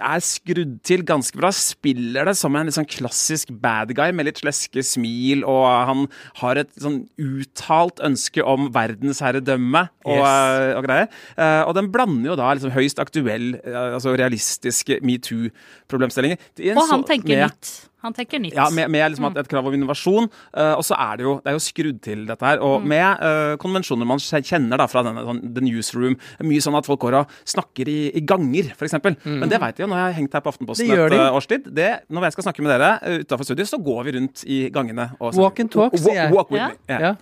Er 0.00 0.20
skrudd 0.24 0.82
til 0.82 1.02
ganske 1.04 1.36
bra. 1.36 1.50
Spiller 1.52 2.24
det 2.30 2.36
som 2.36 2.54
en 2.56 2.66
sånn 2.72 2.88
klassisk 2.88 3.50
bad 3.60 3.94
guy 3.94 4.10
med 4.12 4.26
litt 4.26 4.40
sleske 4.40 4.82
smil, 4.84 5.44
og 5.44 5.64
han 5.90 6.06
har 6.40 6.56
et 6.64 6.70
sånn 6.80 7.06
uttalt 7.20 8.00
ønske 8.04 8.44
om 8.44 8.70
verdensherredømme 8.72 9.88
og, 10.04 10.16
Yes. 10.16 10.26
eh, 10.26 10.78
og 10.78 10.84
greier. 10.84 11.08
Eh, 11.36 11.62
og 11.68 11.74
den 11.74 11.90
blander 11.92 12.30
jo 12.32 12.36
da 12.36 12.52
liksom 12.54 12.72
høyst 12.72 12.98
aktuell, 12.98 13.54
eh, 13.64 13.94
altså 13.94 14.16
realistiske 14.16 15.00
metoo-problemstillinger. 15.02 16.38
Og 16.76 16.88
han 16.88 17.02
så- 17.04 17.08
tenker 17.08 17.46
nytt. 17.48 17.88
Han 18.04 18.14
tenker 18.16 18.38
nytt. 18.42 18.54
ja, 18.56 18.68
med, 18.70 18.90
med 18.92 19.14
liksom 19.14 19.26
at 19.30 19.38
et 19.40 19.48
krav 19.50 19.66
om 19.70 19.74
innovasjon. 19.76 20.28
Uh, 20.52 20.74
og 20.76 20.84
så 20.84 20.96
er 21.00 21.16
det 21.20 21.24
jo 21.26 21.34
det 21.44 21.50
er 21.52 21.56
jo 21.56 21.62
skrudd 21.64 22.00
til 22.04 22.26
dette 22.28 22.44
her. 22.46 22.60
Og 22.64 22.84
med 22.84 23.24
uh, 23.24 23.54
konvensjoner 23.62 24.06
man 24.08 24.20
kjenner 24.22 24.80
da 24.80 24.86
fra 24.90 25.02
denne, 25.06 25.24
sånn, 25.24 25.40
The 25.56 25.64
Newsroom. 25.64 26.18
Mye 26.44 26.64
sånn 26.64 26.76
at 26.78 26.86
folk 26.88 27.00
går 27.06 27.16
og 27.22 27.32
snakker 27.48 27.88
i, 27.90 27.98
i 28.20 28.22
ganger, 28.28 28.70
f.eks. 28.76 28.98
Men 29.24 29.48
det 29.50 29.60
veit 29.62 29.80
jeg 29.80 29.86
jo 29.86 29.90
når 29.90 30.02
jeg 30.02 30.10
har 30.10 30.18
hengt 30.20 30.36
her 30.38 30.44
på 30.44 30.52
Aftenposten 30.54 30.92
Det 30.92 31.00
et 31.08 31.16
de. 31.16 31.22
årstid. 31.40 31.72
Det, 31.80 31.90
når 32.12 32.28
jeg 32.28 32.36
skal 32.38 32.48
snakke 32.50 32.66
med 32.66 32.74
dere 32.76 32.92
utafor 33.24 33.48
studio, 33.48 33.66
så 33.72 33.80
går 33.82 34.04
vi 34.10 34.16
rundt 34.20 34.44
i 34.46 34.60
gangene. 34.74 35.10
Og 35.18 35.34
Walk 35.40 35.64
and 35.64 35.72
talk, 35.74 35.96
sier 35.98 36.20
jeg. 36.26 36.32
Walk 36.36 36.52
with 36.52 36.60
Ja. 36.62 36.68
me. 36.68 36.76
Ja. 36.92 37.00
Ja. 37.08 37.14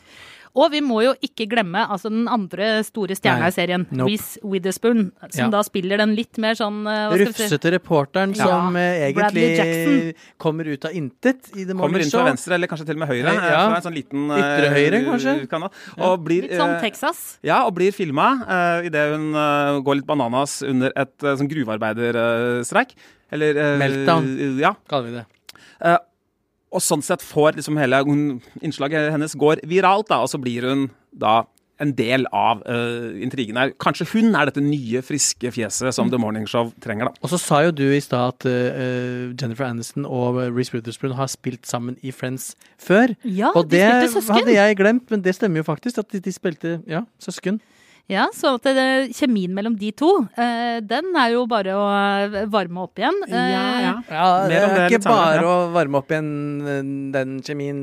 Og 0.55 0.69
vi 0.71 0.83
må 0.85 0.99
jo 1.01 1.15
ikke 1.25 1.47
glemme 1.49 1.81
altså 1.89 2.11
den 2.13 2.27
andre 2.29 2.83
store 2.85 3.15
stjerna 3.17 3.47
i 3.49 3.55
serien, 3.55 3.87
Nope. 3.91 4.11
Reece 4.11 4.37
Witherspoon, 4.45 5.07
som 5.31 5.47
Ja. 5.47 5.49
da 5.49 5.63
spiller 5.65 5.97
den 5.97 6.15
litt 6.15 6.37
mer 6.37 6.53
sånn 6.55 6.83
eh, 6.87 7.09
skal 7.09 7.33
si- 7.33 7.47
Rufsete 7.49 7.73
reporteren 7.73 8.35
Ja. 8.37 8.45
som 8.45 8.77
eh, 8.77 9.09
egentlig 9.13 10.15
kommer 10.37 10.69
ut 10.69 10.85
av 10.85 10.93
intet 10.93 11.49
i 11.57 11.65
The 11.65 11.73
Kommer 11.73 12.01
inn 12.05 12.11
Show. 12.11 12.21
fra 12.21 12.29
venstre, 12.29 12.53
eller 12.55 12.69
kanskje 12.69 12.85
til 12.87 12.97
og 12.97 12.99
med 13.01 13.09
høyre. 13.09 13.33
Ja. 13.33 13.71
eh, 13.71 13.77
en 13.77 13.83
sånn 13.83 13.97
liten 13.97 14.29
Ytre 14.29 14.69
høyre, 14.77 15.05
kanskje? 15.09 15.49
kanal. 15.49 15.71
Og 15.99 16.23
blir, 16.23 16.43
Litt 16.43 16.53
sånn 16.61 16.81
Texas. 16.83 17.39
Ja, 17.43 17.65
og 17.65 17.75
blir 17.75 17.91
filma 17.91 18.45
uh, 18.45 18.85
idet 18.85 19.09
hun 19.17 19.35
uh, 19.35 19.81
går 19.81 19.97
litt 20.03 20.07
bananas 20.07 20.61
under 20.63 20.93
et 20.95 21.15
uh, 21.25 21.33
sånn 21.35 21.49
gruvearbeiderstreik. 21.49 22.93
Eller 23.33 23.79
Meltdown. 23.81 24.59
Ja. 24.61 24.75
Kaller 24.87 25.09
vi 25.09 25.17
det. 25.17 25.99
Og 26.73 26.83
sånn 26.85 27.05
sett 27.05 27.25
får 27.25 27.59
liksom 27.59 27.77
hele 27.81 28.01
innslaget 28.65 29.13
hennes 29.13 29.37
går 29.39 29.65
viralt, 29.69 30.09
da, 30.09 30.23
og 30.25 30.31
så 30.33 30.41
blir 30.41 30.65
hun 30.69 30.87
da 31.13 31.43
en 31.83 31.93
del 31.99 32.27
av 32.37 32.61
uh, 32.69 33.11
intrigen 33.23 33.59
her. 33.59 33.73
Kanskje 33.83 34.07
hun 34.13 34.37
er 34.39 34.49
dette 34.49 34.63
nye, 34.63 35.03
friske 35.05 35.51
fjeset 35.55 35.95
som 35.97 36.13
The 36.13 36.21
Morning 36.21 36.47
Show 36.49 36.71
trenger, 36.85 37.11
da. 37.11 37.23
Og 37.25 37.33
så 37.33 37.41
sa 37.43 37.63
jo 37.67 37.75
du 37.75 37.85
i 37.91 38.01
stad 38.03 38.37
at 38.37 38.47
uh, 38.47 39.33
Jennifer 39.35 39.67
Aniston 39.67 40.07
og 40.07 40.39
Reece 40.53 40.77
Witherspoon 40.77 41.17
har 41.19 41.31
spilt 41.33 41.67
sammen 41.69 41.99
i 42.03 42.15
Friends 42.15 42.53
før. 42.81 43.17
Ja, 43.25 43.51
og 43.57 43.71
de 43.71 43.81
det 43.81 43.89
spilte 43.89 44.15
søsken. 44.15 44.39
hadde 44.39 44.57
jeg 44.59 44.79
glemt, 44.79 45.09
men 45.11 45.25
det 45.25 45.37
stemmer 45.39 45.63
jo 45.63 45.69
faktisk 45.69 46.03
at 46.05 46.13
de, 46.15 46.23
de 46.23 46.35
spilte 46.35 46.79
ja, 46.91 47.05
søsken. 47.23 47.61
Ja, 48.11 48.27
så 48.35 48.57
at 48.59 48.67
det, 48.67 49.15
kjemien 49.17 49.55
mellom 49.55 49.77
de 49.79 49.93
to, 49.97 50.11
eh, 50.37 50.81
den 50.85 51.15
er 51.17 51.33
jo 51.37 51.45
bare 51.49 51.75
å 51.79 51.85
eh, 52.35 52.47
varme 52.51 52.83
opp 52.83 52.99
igjen. 52.99 53.15
Eh, 53.29 53.35
Ja, 54.11 54.25
Mer 54.49 54.49
det 54.51 54.63
om 54.65 54.75
er 54.77 54.89
ikke 54.91 55.03
bare 55.07 55.45
å 55.47 55.59
varme 55.73 56.01
opp 56.03 56.11
igjen 56.11 56.33
eh, 56.67 56.83
den 57.15 57.39
kjemien, 57.47 57.79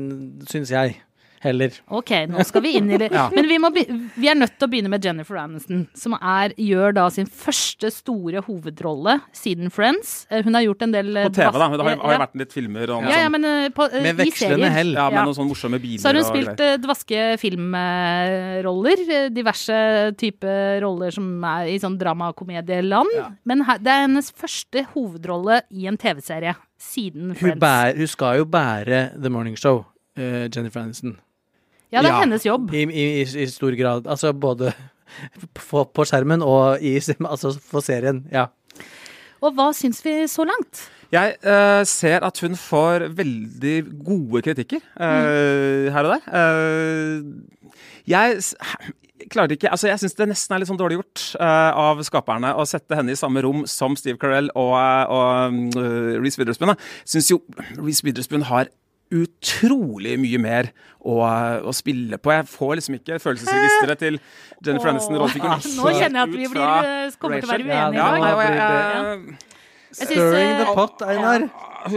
syns 0.46 0.70
jeg. 0.70 0.98
Heller. 1.40 1.72
Ok, 1.88 2.10
nå 2.28 2.44
skal 2.44 2.60
vi 2.66 2.74
inn 2.76 2.90
i 2.92 2.98
det. 3.00 3.08
Ja. 3.16 3.30
Men 3.34 3.46
vi, 3.48 3.56
må 3.58 3.70
vi 3.72 4.28
er 4.28 4.36
nødt 4.36 4.58
til 4.60 4.66
å 4.66 4.70
begynne 4.70 4.90
med 4.92 5.04
Jennifer 5.04 5.38
Aniston, 5.40 5.86
som 5.96 6.12
er, 6.20 6.52
gjør 6.60 6.92
da 6.98 7.06
sin 7.10 7.26
første 7.26 7.88
store 7.90 8.42
hovedrolle 8.44 9.18
siden 9.32 9.72
Friends. 9.72 10.26
Eh, 10.30 10.44
Hun 10.44 10.54
har 10.58 10.62
gjort 10.66 10.82
en 10.84 10.92
del 10.92 11.08
eh, 11.16 11.24
På 11.30 11.32
TV, 11.34 11.48
da. 11.56 11.68
Det 11.70 11.80
har, 11.80 11.96
har 11.96 11.96
jo 11.96 12.12
ja. 12.12 12.20
vært 12.26 12.36
litt 12.42 12.52
filmer 12.52 12.92
om 12.92 13.08
Ja, 13.08 13.22
ja, 13.22 13.24
sånn, 13.24 13.32
men 13.38 13.48
eh, 13.48 13.68
på, 13.72 13.88
eh, 13.88 14.04
Med 14.04 14.20
vekslende 14.20 14.58
serier. 14.60 14.74
hell. 14.76 14.92
ja, 14.98 15.08
med 15.10 15.18
Ja. 15.20 15.24
noen 15.26 15.38
sånne 15.40 15.52
morsomme 15.54 15.80
biler 15.82 16.02
Så 16.04 16.12
har 16.12 16.20
hun 16.20 16.28
spilt 16.28 16.60
eh, 16.66 16.76
dvaske 16.84 17.24
filmroller. 17.40 19.04
eh, 19.08 19.28
Diverse 19.34 19.80
typer 20.20 20.80
roller 20.84 21.10
som 21.14 21.26
er 21.44 21.70
i 21.72 21.78
sånn 21.82 21.96
dramakomedieland. 22.00 23.10
Men 23.48 23.64
her, 23.68 23.78
det 23.80 23.92
er 23.96 24.04
hennes 24.06 24.30
første 24.36 24.84
hovedrolle 24.94 25.62
i 25.72 25.86
en 25.90 25.96
TV-serie 26.00 26.54
siden 26.80 27.32
Hun, 27.34 27.36
Friends. 27.58 27.98
hun 27.98 28.06
skal 28.08 28.38
jo 28.40 28.46
bære 28.48 29.02
The 29.20 29.28
Morning 29.32 29.56
Show, 29.56 29.84
eh, 30.16 30.48
Jennifer 30.48 30.80
Aniston. 30.84 31.18
Ja, 31.90 32.02
det 32.02 32.10
er 32.10 32.14
Ja. 32.14 32.20
hennes 32.22 32.46
jobb. 32.46 32.70
I, 32.74 32.84
i, 32.86 33.04
i, 33.22 33.46
stor 33.50 33.74
grad. 33.78 34.06
Altså 34.06 34.32
både 34.32 34.72
på, 35.58 35.84
på 35.84 36.06
skjermen 36.06 36.42
og 36.42 36.82
i 36.82 36.96
altså 36.98 37.56
for 37.58 37.80
serien. 37.80 38.24
Ja. 38.32 38.46
Og 39.40 39.54
hva 39.56 39.70
syns 39.74 40.02
vi 40.04 40.26
så 40.28 40.44
langt? 40.44 40.86
Jeg 41.10 41.34
uh, 41.42 41.82
ser 41.88 42.22
at 42.22 42.38
hun 42.44 42.54
får 42.54 43.08
veldig 43.18 43.76
gode 44.06 44.42
kritikker 44.46 44.78
eh, 44.78 45.88
her 45.90 46.06
og 46.06 46.12
der. 46.14 46.26
Uh, 46.30 47.24
jeg 48.06 48.38
klarer 49.30 49.56
ikke 49.56 49.70
Altså, 49.70 49.88
jeg 49.90 50.00
syns 50.00 50.14
det 50.18 50.28
nesten 50.30 50.54
er 50.54 50.62
litt 50.62 50.70
sånn 50.70 50.78
dårlig 50.78 51.00
gjort 51.00 51.24
uh, 51.40 51.72
av 51.74 52.02
skaperne 52.06 52.52
å 52.54 52.66
sette 52.68 52.94
henne 52.96 53.14
i 53.14 53.18
samme 53.18 53.42
rom 53.44 53.64
som 53.68 53.96
Steve 53.98 54.20
Carell 54.22 54.52
og, 54.54 54.76
og 54.76 55.58
uh, 55.76 56.14
Reece 56.22 56.40
Witherspoon. 56.40 56.76
Syns 57.02 57.32
jo 57.32 57.40
Reece 57.80 58.06
Witherspoon 58.06 58.46
har 58.46 58.70
utrolig 59.10 60.16
mye 60.20 60.40
mer 60.42 60.70
å, 61.00 61.18
å 61.66 61.72
spille 61.74 62.18
på. 62.20 62.32
Jeg 62.34 62.48
får 62.50 62.74
liksom 62.78 62.98
ikke 63.00 63.18
følelsesregisteret 63.22 64.02
til 64.02 64.18
Jennifer 64.66 64.92
Aniston. 64.92 65.18
Rolf, 65.20 65.36
rollefiguren 65.36 65.76
nå 65.80 65.94
kjenner 65.96 66.20
jeg 66.20 66.26
at 66.26 66.34
vi 66.36 66.50
blir, 66.52 66.66
eh, 66.66 67.16
kommer 67.20 67.40
til 67.42 67.48
å 67.48 67.54
være 67.54 67.66
uenige. 67.66 67.78
Ja, 67.78 67.88
Ja, 67.90 68.12
ja, 68.20 68.34
og 68.34 68.44
jeg, 68.44 68.54
jeg, 68.60 69.38
Jeg 69.90 70.06
synes, 70.06 70.10
Stirring 70.14 70.52
the 70.54 70.66
eh, 70.68 70.74
pot, 70.76 71.02
Einar. 71.02 71.48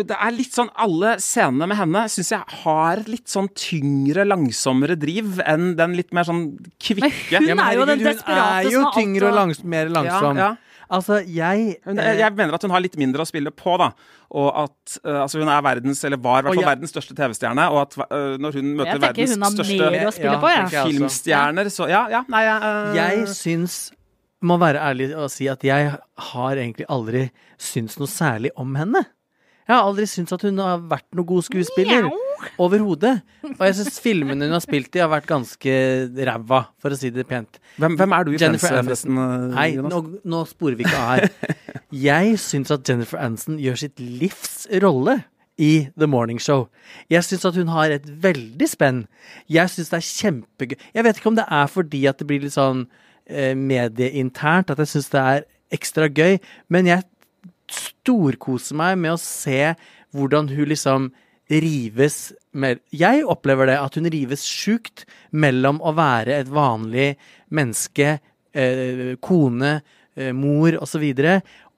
det 0.10 0.16
er 0.18 0.32
litt 0.34 0.56
sånn 0.56 0.70
Alle 0.82 1.12
scenene 1.22 1.68
med 1.70 1.78
henne 1.78 2.02
syns 2.10 2.32
jeg 2.34 2.58
har 2.64 3.04
litt 3.06 3.30
sånn 3.30 3.52
tyngre, 3.54 4.26
langsommere 4.26 4.98
driv 4.98 5.38
enn 5.46 5.76
den 5.78 5.94
litt 6.00 6.10
mer 6.16 6.26
sånn 6.26 6.48
kvikke. 6.82 7.44
Hun 7.44 7.62
er 7.62 7.78
jo 7.78 7.86
den 7.92 8.02
desperate 8.02 8.34
Hun 8.34 8.48
er 8.48 8.70
jo 8.72 8.80
som 8.80 8.90
alt 8.90 8.98
tyngre 8.98 9.30
og 9.30 9.38
langs, 9.38 9.62
mer 9.62 9.94
langsom. 9.94 10.42
Ja, 10.42 10.54
ja. 10.56 10.73
Altså, 10.94 11.20
jeg 11.26 11.78
Hun, 11.88 11.98
jeg, 11.98 12.20
jeg 12.20 12.36
mener 12.38 12.58
at 12.58 12.66
hun 12.66 12.74
har 12.74 12.84
litt 12.84 12.96
mindre 13.02 13.24
å 13.24 13.28
spille 13.28 13.54
på, 13.56 13.74
da. 13.82 13.90
Og 14.34 14.50
at 14.64 14.98
uh, 15.06 15.24
altså 15.24 15.42
hun 15.42 15.50
er 15.50 15.64
verdens, 15.66 16.04
eller 16.06 16.22
var 16.22 16.42
i 16.42 16.46
hvert 16.46 16.58
fall 16.58 16.66
ja. 16.66 16.74
verdens 16.74 16.94
største 16.94 17.18
TV-stjerne. 17.18 17.66
Og 17.74 17.82
at 17.84 17.98
uh, 18.04 18.36
når 18.42 18.60
hun 18.60 18.70
møter 18.80 19.02
verdens 19.02 19.36
hun 19.36 19.48
største 19.58 19.90
Ja, 20.24 20.38
på, 20.42 20.52
også. 20.52 20.86
filmstjerner, 20.92 21.72
så 21.74 21.90
ja, 21.92 22.06
ja, 22.14 22.24
nei 22.34 22.46
jeg, 22.46 22.70
eh, 22.70 22.94
Jeg 23.00 23.28
syns 23.34 23.78
Må 24.44 24.58
være 24.62 24.82
ærlig 24.84 25.14
og 25.16 25.30
si 25.32 25.48
at 25.48 25.62
jeg 25.64 25.94
har 26.30 26.60
egentlig 26.60 26.88
aldri 26.92 27.28
syntes 27.62 27.96
noe 28.02 28.12
særlig 28.12 28.52
om 28.60 28.74
henne. 28.76 29.06
Jeg 29.74 29.80
har 29.82 29.88
aldri 29.90 30.06
syntes 30.06 30.36
at 30.36 30.44
hun 30.46 30.60
har 30.62 30.82
vært 30.92 31.08
noen 31.18 31.26
god 31.32 31.46
skuespiller. 31.48 32.06
Overhodet. 32.62 33.14
Og 33.48 33.62
jeg 33.66 33.76
syns 33.80 33.96
filmene 34.04 34.46
hun 34.46 34.54
har 34.54 34.62
spilt 34.62 34.94
i, 34.94 35.02
har 35.02 35.10
vært 35.10 35.26
ganske 35.30 35.74
ræva, 36.30 36.60
for 36.84 36.94
å 36.94 36.98
si 37.00 37.10
det 37.16 37.26
pent. 37.26 37.58
hvem, 37.82 37.96
hvem 37.98 38.14
er 38.14 38.28
du 38.28 38.34
i 38.36 38.38
Jennifer 38.42 38.78
Aniston. 38.84 39.18
eh, 39.18 39.46
Nei, 39.56 39.68
nå, 39.82 40.02
nå 40.30 40.42
sporer 40.50 40.78
vi 40.78 40.86
ikke 40.86 41.04
her. 41.08 41.30
Jeg 41.94 42.36
syns 42.44 42.74
at 42.76 42.86
Jennifer 42.90 43.18
Aniston 43.24 43.58
gjør 43.64 43.80
sitt 43.82 43.98
livs 44.04 44.68
rolle 44.84 45.24
i 45.58 45.88
The 45.98 46.06
Morning 46.10 46.40
Show. 46.42 46.68
Jeg 47.10 47.26
syns 47.26 47.46
at 47.50 47.58
hun 47.58 47.72
har 47.74 47.94
et 47.96 48.06
veldig 48.06 48.70
spenn. 48.70 49.04
Jeg 49.50 49.74
syns 49.74 49.90
det 49.94 50.00
er 50.04 50.08
kjempegøy. 50.12 50.78
Jeg 50.94 51.08
vet 51.08 51.18
ikke 51.22 51.32
om 51.34 51.40
det 51.42 51.48
er 51.50 51.68
fordi 51.72 52.06
at 52.12 52.22
det 52.22 52.30
blir 52.30 52.46
litt 52.46 52.54
sånn 52.58 52.86
eh, 53.26 53.54
medieinternt 53.58 54.70
at 54.74 54.84
jeg 54.84 54.94
syns 54.94 55.10
det 55.14 55.26
er 55.34 55.44
ekstra 55.74 56.06
gøy, 56.14 56.38
men 56.70 56.86
jeg 56.86 57.02
storkoser 57.74 58.78
meg 58.80 58.98
med 59.02 59.16
å 59.16 59.22
se 59.22 59.74
hvordan 60.14 60.50
hun 60.54 60.70
liksom 60.72 61.12
rives 61.52 62.32
Jeg 62.94 63.26
opplever 63.30 63.68
det, 63.68 63.80
at 63.82 63.98
hun 63.98 64.08
rives 64.14 64.46
sjukt 64.48 65.04
mellom 65.32 65.82
å 65.84 65.92
være 65.98 66.38
et 66.40 66.52
vanlig 66.54 67.14
menneske, 67.54 68.20
eh, 68.54 69.16
kone, 69.22 69.82
eh, 70.16 70.32
mor 70.32 70.78
osv., 70.80 71.04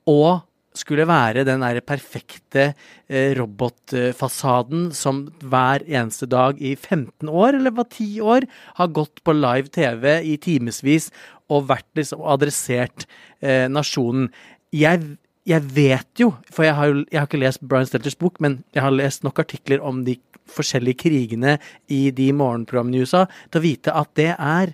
og 0.06 0.44
skulle 0.76 1.08
være 1.08 1.46
den 1.48 1.64
der 1.64 1.80
perfekte 1.86 2.74
eh, 3.08 3.32
robotfasaden 3.38 4.90
som 4.96 5.26
hver 5.40 5.86
eneste 5.88 6.28
dag 6.30 6.60
i 6.60 6.76
15 6.76 7.30
år, 7.30 7.56
eller 7.60 7.74
hva 7.76 7.88
10 7.88 8.20
år, 8.22 8.48
har 8.80 8.94
gått 8.96 9.24
på 9.24 9.36
live 9.36 9.72
TV 9.72 10.20
i 10.28 10.36
timevis 10.42 11.12
og 11.50 11.70
vært 11.72 11.88
liksom 11.98 12.24
adressert 12.26 13.08
eh, 13.42 13.68
nasjonen. 13.72 14.30
Jeg 14.76 15.16
jeg 15.46 15.62
vet 15.76 16.22
jo, 16.22 16.32
for 16.50 16.66
jeg 16.66 16.74
har, 16.78 16.90
jo, 16.90 17.04
jeg 17.12 17.20
har 17.20 17.28
ikke 17.30 17.42
lest 17.42 17.62
Brian 17.62 17.86
Stelters 17.86 18.18
bok, 18.18 18.40
men 18.42 18.64
jeg 18.74 18.82
har 18.82 18.94
lest 18.94 19.26
nok 19.26 19.44
artikler 19.44 19.84
om 19.86 20.02
de 20.08 20.18
forskjellige 20.50 21.04
krigene 21.06 21.56
i 21.92 22.10
de 22.14 22.32
morgenprogrammene 22.34 22.98
i 22.98 23.06
USA, 23.06 23.26
til 23.50 23.62
å 23.62 23.66
vite 23.66 23.94
at 23.94 24.12
det 24.18 24.32
er 24.34 24.74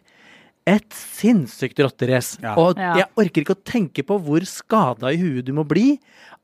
et 0.72 0.96
sinnssykt 0.96 1.80
rotterace. 1.82 2.40
Ja. 2.44 2.54
Og 2.60 2.80
jeg 2.80 3.08
orker 3.20 3.44
ikke 3.44 3.58
å 3.58 3.64
tenke 3.68 4.06
på 4.08 4.20
hvor 4.24 4.46
skada 4.48 5.12
i 5.12 5.20
huet 5.20 5.48
du 5.48 5.54
må 5.58 5.66
bli 5.68 5.96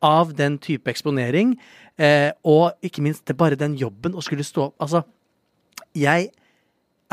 av 0.04 0.34
den 0.38 0.58
type 0.62 0.92
eksponering, 0.92 1.56
eh, 1.96 2.32
og 2.44 2.76
ikke 2.86 3.04
minst 3.06 3.26
det 3.26 3.36
er 3.36 3.44
bare 3.44 3.60
den 3.60 3.78
jobben 3.80 4.18
å 4.18 4.24
skulle 4.26 4.46
stå 4.46 4.72
Altså, 4.84 5.06
jeg 5.98 6.30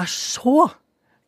er 0.00 0.10
så 0.10 0.66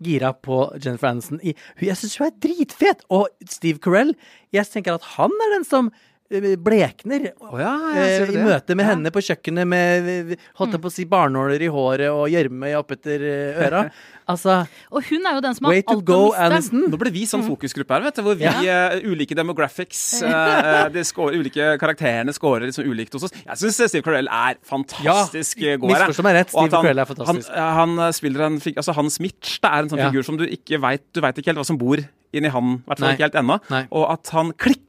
gira 0.05 0.33
på 0.33 0.67
Jennifer 0.85 1.09
Aniston. 1.09 1.41
I, 1.43 1.55
jeg 1.83 1.97
syns 2.01 2.19
hun 2.21 2.29
er 2.29 2.37
dritfet! 2.43 3.07
Og 3.13 3.29
Steve 3.49 3.81
Carell, 3.83 4.15
jeg 4.53 4.69
tenker 4.73 4.97
at 4.97 5.09
han 5.17 5.33
er 5.47 5.55
den 5.57 5.67
som 5.69 5.93
blekner 6.31 7.29
oh, 7.41 7.55
ja, 7.61 7.73
eh, 7.95 8.27
i 8.33 8.41
møte 8.43 8.75
med 8.75 8.85
Ja. 8.87 8.91
henne 8.95 9.11
på 9.15 9.23
kjøkkenet 9.23 9.67
med 9.69 10.37
holdt 10.59 10.73
jeg 10.75 10.83
på 10.83 10.91
å 10.91 10.93
si 10.93 11.05
barnåler 11.07 11.63
i 11.63 11.69
håret 11.71 12.11
og 12.11 12.27
gjørme 12.33 12.73
oppetter 12.81 13.23
eh, 13.23 13.65
øra. 13.69 13.87
Altså, 14.27 14.67
Og 14.91 15.05
hun 15.07 15.23
er 15.23 15.37
jo 15.37 15.41
den 15.45 15.55
som 15.55 15.69
har 15.69 15.77
alt 15.87 16.01
go, 16.03 16.33
å 16.35 16.47
miste. 16.51 16.75
Nå 16.91 16.99
ble 16.99 17.13
vi 17.15 17.21
sånn 17.31 17.45
fokusgruppe 17.47 17.95
her, 17.95 18.03
vet 18.09 18.17
du, 18.19 18.23
hvor 18.27 18.35
vi, 18.35 18.43
Ja. 18.43 18.91
uh, 18.91 18.97
ulike 19.07 19.37
demographics 19.39 20.01
uh, 20.27 20.89
de 20.97 21.05
scorer, 21.07 21.39
Ulike 21.39 21.69
karakterene 21.79 22.35
scorer 22.35 22.67
liksom 22.67 22.89
ulikt 22.91 23.15
hos 23.15 23.29
oss. 23.29 23.37
Jeg 23.45 23.61
syns 23.63 23.79
Steve 23.93 24.03
Carell 24.03 24.27
er 24.27 24.59
fantastisk 24.67 25.63
Ja, 25.63 25.77
eh, 25.77 25.79
god 25.79 25.95
her. 25.95 26.03
misforstå 26.09 26.25
meg 26.27 26.35
rett, 26.41 26.51
Steve 26.51 26.75
Carell 26.75 26.99
er 27.05 27.07
fantastisk. 27.13 27.53
Han, 27.55 27.63
eh, 27.63 27.75
han 27.79 27.95
eh, 28.09 28.11
spiller 28.19 28.47
en 28.49 28.59
fig- 28.67 28.75
Altså, 28.83 28.97
hans 28.99 29.21
Mitch 29.23 29.61
det 29.63 29.71
er 29.71 29.79
en 29.87 29.89
sånn 29.95 30.03
Ja. 30.03 30.11
figur 30.11 30.25
som 30.27 30.37
du 30.43 30.45
ikke 30.45 30.81
veit 30.83 31.07
Du 31.15 31.21
veit 31.23 31.39
ikke 31.39 31.53
helt 31.55 31.63
hva 31.63 31.69
som 31.71 31.79
bor 31.79 32.03
inni 32.35 32.51
han, 32.51 32.73
i 32.83 32.91
hvert 32.91 32.99
fall 32.99 33.15
ikke 33.15 33.29
helt 33.31 33.39
ennå. 33.39 33.61
Og 33.95 34.11
at 34.11 34.29
han 34.35 34.51
klikker 34.59 34.83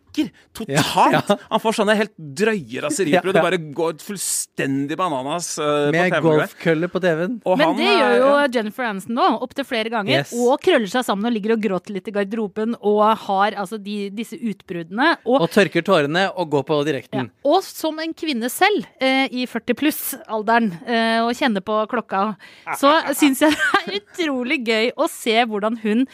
totalt! 0.55 0.69
Ja, 0.73 1.21
ja. 1.29 1.37
Han 1.51 1.61
får 1.63 1.75
sånne 1.79 1.95
helt 1.99 2.13
drøye 2.17 2.81
raserier, 2.85 3.17
Ja, 3.17 3.21
og 3.23 3.33
det 3.37 3.43
bare 3.45 3.59
går 3.77 3.97
fullstendig 4.03 4.97
bananas 4.99 5.49
uh, 5.61 5.87
Med 5.93 6.11
på 6.11 6.17
TV. 6.17 6.27
golfkølle 6.27 6.89
på 6.93 7.01
TV-en. 7.03 7.37
Men 7.45 7.63
han 7.65 7.77
det 7.79 7.87
gjør 7.91 8.15
jo 8.17 8.31
Jennifer 8.57 8.87
Aniston 8.89 9.17
nå, 9.17 9.27
opptil 9.47 9.67
flere 9.69 9.91
ganger. 9.93 10.23
Yes. 10.23 10.33
Og 10.37 10.59
krøller 10.63 10.89
seg 10.91 11.05
sammen 11.07 11.29
og 11.29 11.35
ligger 11.37 11.55
og 11.57 11.63
gråter 11.63 11.95
litt 11.97 12.07
i 12.11 12.15
garderoben 12.15 12.75
og 12.81 13.01
har 13.27 13.57
altså 13.63 13.79
de, 13.81 13.97
disse 14.15 14.37
utbruddene. 14.37 15.13
Og, 15.25 15.41
Og 15.45 15.51
tørker 15.53 15.85
tårene 15.87 16.27
og 16.35 16.49
går 16.55 16.65
på 16.67 16.79
ja, 16.81 16.87
direkten. 16.91 17.31
og 17.47 17.59
som 17.65 17.99
en 18.03 18.13
kvinne 18.17 18.49
selv, 18.53 18.85
eh, 19.03 19.25
i 19.31 19.45
40 19.49 19.77
pluss-alderen, 19.77 20.71
eh, 20.87 21.19
og 21.25 21.33
kjenner 21.37 21.61
på 21.65 21.77
klokka, 21.91 22.23
så 22.79 22.93
syns 23.17 23.41
jeg 23.43 23.53
det 23.57 23.67
er 23.81 23.99
utrolig 24.01 24.61
gøy 24.67 24.91
å 24.97 25.07
se 25.11 25.35
hvordan 25.45 25.77
hun 25.83 26.07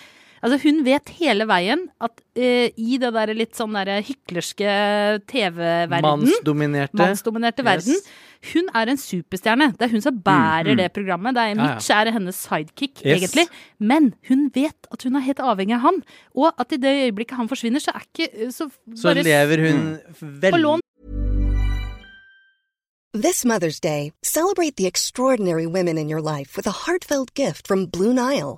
Altså 0.44 0.58
Hun 0.66 0.82
vet 0.84 1.10
hele 1.22 1.48
veien 1.48 1.86
at 2.04 2.20
uh, 2.20 2.68
i 2.76 2.98
det 3.00 3.14
der 3.16 3.32
litt 3.38 3.56
sånn 3.56 3.76
der 3.78 4.04
hyklerske 4.04 4.74
TV-verden 5.32 6.04
Mannsdominerte. 6.04 7.00
mannsdominerte 7.00 7.64
verden. 7.64 8.02
Hun 8.52 8.68
er 8.76 8.92
en 8.92 9.00
superstjerne. 9.00 9.70
Det 9.80 9.88
er 9.88 9.94
hun 9.94 10.04
som 10.04 10.18
bærer 10.20 10.76
det 10.76 10.90
programmet. 10.92 11.38
Det 11.38 11.46
er 11.48 11.56
Mitch 11.56 11.88
Ja, 11.88 12.02
ja. 12.02 12.10
Er 12.10 12.18
hennes 12.18 12.36
sidekick, 12.36 13.00
Yes. 13.06 13.22
egentlig. 13.22 13.48
Men 13.80 14.14
hun 14.28 14.50
vet 14.54 14.88
at 14.92 15.04
hun 15.04 15.16
er 15.16 15.24
helt 15.24 15.40
avhengig 15.40 15.76
av 15.76 15.86
han. 15.88 16.04
Og 16.36 16.52
at 16.60 16.76
i 16.76 16.78
det 16.78 16.92
øyeblikket 17.06 17.38
han 17.40 17.48
forsvinner, 17.48 17.80
så 17.80 17.96
er 17.96 18.04
ikke 18.04 18.28
eh, 18.34 18.52
så, 18.52 18.68
Så 18.96 19.14
bare 19.14 19.24
lever 19.24 19.72
hun 19.72 19.80
mm. 19.96 20.42
veldig 20.42 20.80
This 23.16 23.46
Mother's 23.46 23.80
Day, 23.80 24.12
celebrate 24.24 24.76
the 24.76 24.88
extraordinary 24.88 25.68
women 25.68 25.98
in 25.98 26.10
your 26.10 26.20
life 26.20 26.58
with 26.58 26.68
a 26.68 26.72
heartfelt 26.72 27.36
gift 27.36 27.68
from 27.68 27.86
Blue 27.86 28.12
Nile. 28.12 28.58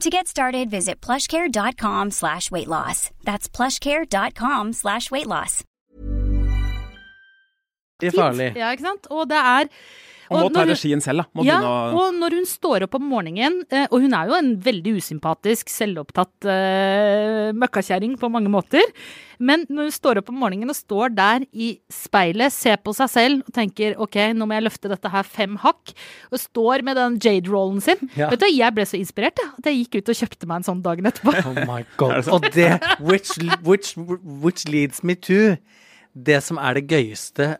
To 0.00 0.10
get 0.10 0.26
started, 0.26 0.68
visit 0.68 1.00
plushcare.com 1.00 2.10
slash 2.10 2.50
weight 2.50 2.68
loss. 2.68 3.10
That's 3.24 3.48
plushcare.com 3.48 4.74
slash 4.74 5.10
weight 5.10 5.26
loss. 5.26 5.64
Det 8.00 8.06
er 8.06 8.12
farlig. 8.12 8.50
Ja, 8.56 8.70
ikke 8.76 8.82
sant? 8.84 9.06
Og 9.10 9.24
det 9.30 9.38
er 9.40 9.70
Man 10.30 10.46
må 10.46 10.50
ta 10.54 10.64
regien 10.66 11.02
selv, 11.04 11.22
da. 11.22 11.30
Må 11.36 11.44
ja, 11.46 11.58
å 11.60 12.00
og 12.00 12.16
når 12.18 12.38
hun 12.40 12.48
står 12.48 12.86
opp 12.86 12.96
om 12.98 13.06
morgenen, 13.10 13.60
eh, 13.70 13.86
og 13.90 14.02
hun 14.04 14.16
er 14.16 14.30
jo 14.30 14.36
en 14.38 14.50
veldig 14.64 14.96
usympatisk, 14.98 15.70
selvopptatt 15.70 16.48
uh, 16.48 17.52
møkkakjerring 17.56 18.16
på 18.20 18.30
mange 18.32 18.50
måter, 18.52 18.82
men 19.38 19.66
når 19.68 19.90
hun 19.90 19.94
står 19.94 20.20
opp 20.22 20.30
om 20.32 20.38
morgenen 20.40 20.72
og 20.72 20.78
står 20.78 21.12
der 21.16 21.46
i 21.52 21.74
speilet, 21.92 22.54
ser 22.54 22.80
på 22.82 22.94
seg 22.96 23.12
selv 23.12 23.46
og 23.46 23.54
tenker 23.56 23.98
ok, 24.02 24.18
nå 24.36 24.48
må 24.48 24.56
jeg 24.56 24.66
løfte 24.66 24.90
dette 24.92 25.12
her 25.12 25.26
fem 25.28 25.58
hakk, 25.62 25.92
og 26.32 26.40
står 26.40 26.84
med 26.86 26.98
den 26.98 27.20
jade-rollen 27.22 27.82
sin 27.84 28.08
Ja. 28.16 28.30
Vet 28.32 28.42
du, 28.42 28.48
Jeg 28.50 28.72
ble 28.74 28.86
så 28.88 28.98
inspirert 28.98 29.38
jeg, 29.42 29.52
at 29.58 29.68
jeg 29.68 29.82
gikk 29.82 30.00
ut 30.00 30.12
og 30.12 30.20
kjøpte 30.22 30.48
meg 30.48 30.62
en 30.62 30.68
sånn 30.70 30.84
dagen 30.84 31.10
etterpå. 31.10 31.34
Oh 31.46 31.58
my 31.68 31.84
god. 32.00 32.26
Og 32.34 32.46
det 32.54 32.80
which, 32.98 33.36
which, 33.62 33.94
which 33.96 34.66
leads 34.68 35.04
me 35.04 35.14
to 35.14 35.56
det 36.16 36.40
som 36.44 36.58
er 36.58 36.78
det 36.78 36.86
gøyeste 36.88 37.56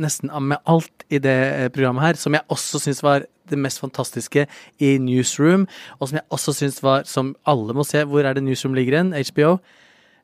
nesten 0.00 0.32
med 0.48 0.62
alt 0.68 1.04
i 1.12 1.20
det 1.22 1.38
eh, 1.54 1.68
programmet 1.72 2.04
her, 2.04 2.20
som 2.20 2.36
jeg 2.36 2.46
også 2.48 2.80
syns 2.82 3.02
var 3.04 3.26
det 3.48 3.58
mest 3.58 3.80
fantastiske 3.80 4.46
i 4.84 4.94
Newsroom, 5.00 5.66
og 5.98 6.10
som 6.10 6.20
jeg 6.20 6.26
også 6.34 6.54
syns 6.56 6.82
var 6.84 7.04
Som 7.08 7.34
alle 7.48 7.74
må 7.76 7.84
se. 7.84 8.04
Hvor 8.04 8.24
er 8.24 8.36
det 8.36 8.44
Newsroom 8.44 8.74
ligger 8.76 8.98
hen? 8.98 9.12
HBO. 9.12 9.58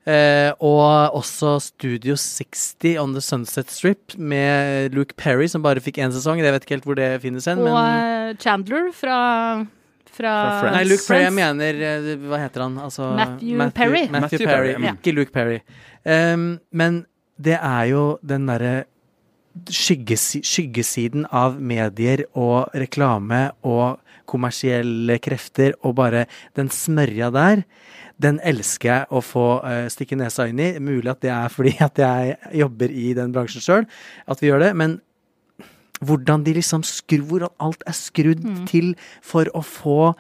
Eh, 0.05 0.51
og 0.61 1.17
også 1.17 1.55
Studio 1.65 2.13
60 2.21 2.99
on 3.01 3.15
the 3.17 3.23
Sunset 3.25 3.71
Strip 3.73 4.19
med 4.19 4.93
Luke 4.93 5.17
Perry, 5.17 5.47
som 5.49 5.65
bare 5.65 5.81
fikk 5.81 6.03
én 6.05 6.13
sesong. 6.13 6.43
Jeg 6.43 6.53
vet 6.53 6.67
ikke 6.67 6.77
helt 6.77 6.89
hvor 6.91 6.99
det 6.99 7.09
finnes 7.23 7.49
hen, 7.49 7.63
Og 7.65 7.71
men 7.73 8.29
eh, 8.29 8.37
Chandler 8.37 8.91
fra, 8.93 9.65
fra, 10.13 10.35
Fra. 10.61 10.75
Nei, 10.77 10.85
Luke 10.85 11.07
Perry, 11.09 11.25
jeg 11.25 11.37
mener 11.39 11.81
eh, 11.89 12.11
Hva 12.21 12.43
heter 12.45 12.67
han? 12.67 12.77
Altså, 12.85 13.15
Matthew 13.17 13.65
Perry. 13.73 14.05
Matthew, 14.05 14.21
Matthew 14.21 14.45
Perry, 14.45 14.75
Perry, 14.77 14.93
ikke 14.93 15.17
Luke 15.17 15.33
Perry. 15.33 15.63
Um, 16.05 16.59
men 16.71 17.07
det 17.41 17.57
er 17.57 17.85
jo 17.89 18.03
den 18.21 18.45
derre 18.51 18.85
skyggesi 19.71 20.43
skyggesiden 20.45 21.29
av 21.33 21.61
medier 21.63 22.25
og 22.35 22.75
reklame 22.75 23.47
og 23.63 24.01
kommersielle 24.31 25.19
krefter 25.23 25.77
og 25.85 25.97
bare 26.01 26.25
den 26.59 26.71
smørja 26.73 27.31
der. 27.35 27.65
Den 28.21 28.39
elsker 28.47 28.91
jeg 28.91 29.09
å 29.11 29.23
få 29.25 29.47
uh, 29.65 29.87
stikke 29.91 30.19
nesa 30.19 30.47
inn 30.51 30.63
i. 30.63 30.75
Mulig 30.83 31.11
at 31.13 31.23
det 31.25 31.33
er 31.35 31.51
fordi 31.53 31.75
at 31.83 31.99
jeg 31.99 32.39
jobber 32.63 32.93
i 32.93 33.13
den 33.17 33.35
bransjen 33.35 33.65
sjøl 33.65 33.89
at 34.31 34.43
vi 34.43 34.51
gjør 34.51 34.65
det. 34.67 34.73
Men 34.79 35.01
hvordan 36.05 36.45
de 36.47 36.57
liksom 36.57 36.83
skrur 36.87 37.47
Hvordan 37.47 37.55
alt 37.63 37.85
er 37.87 37.97
skrudd 37.97 38.43
til 38.71 38.95
for 39.23 39.49
å 39.55 39.63
få 39.65 40.15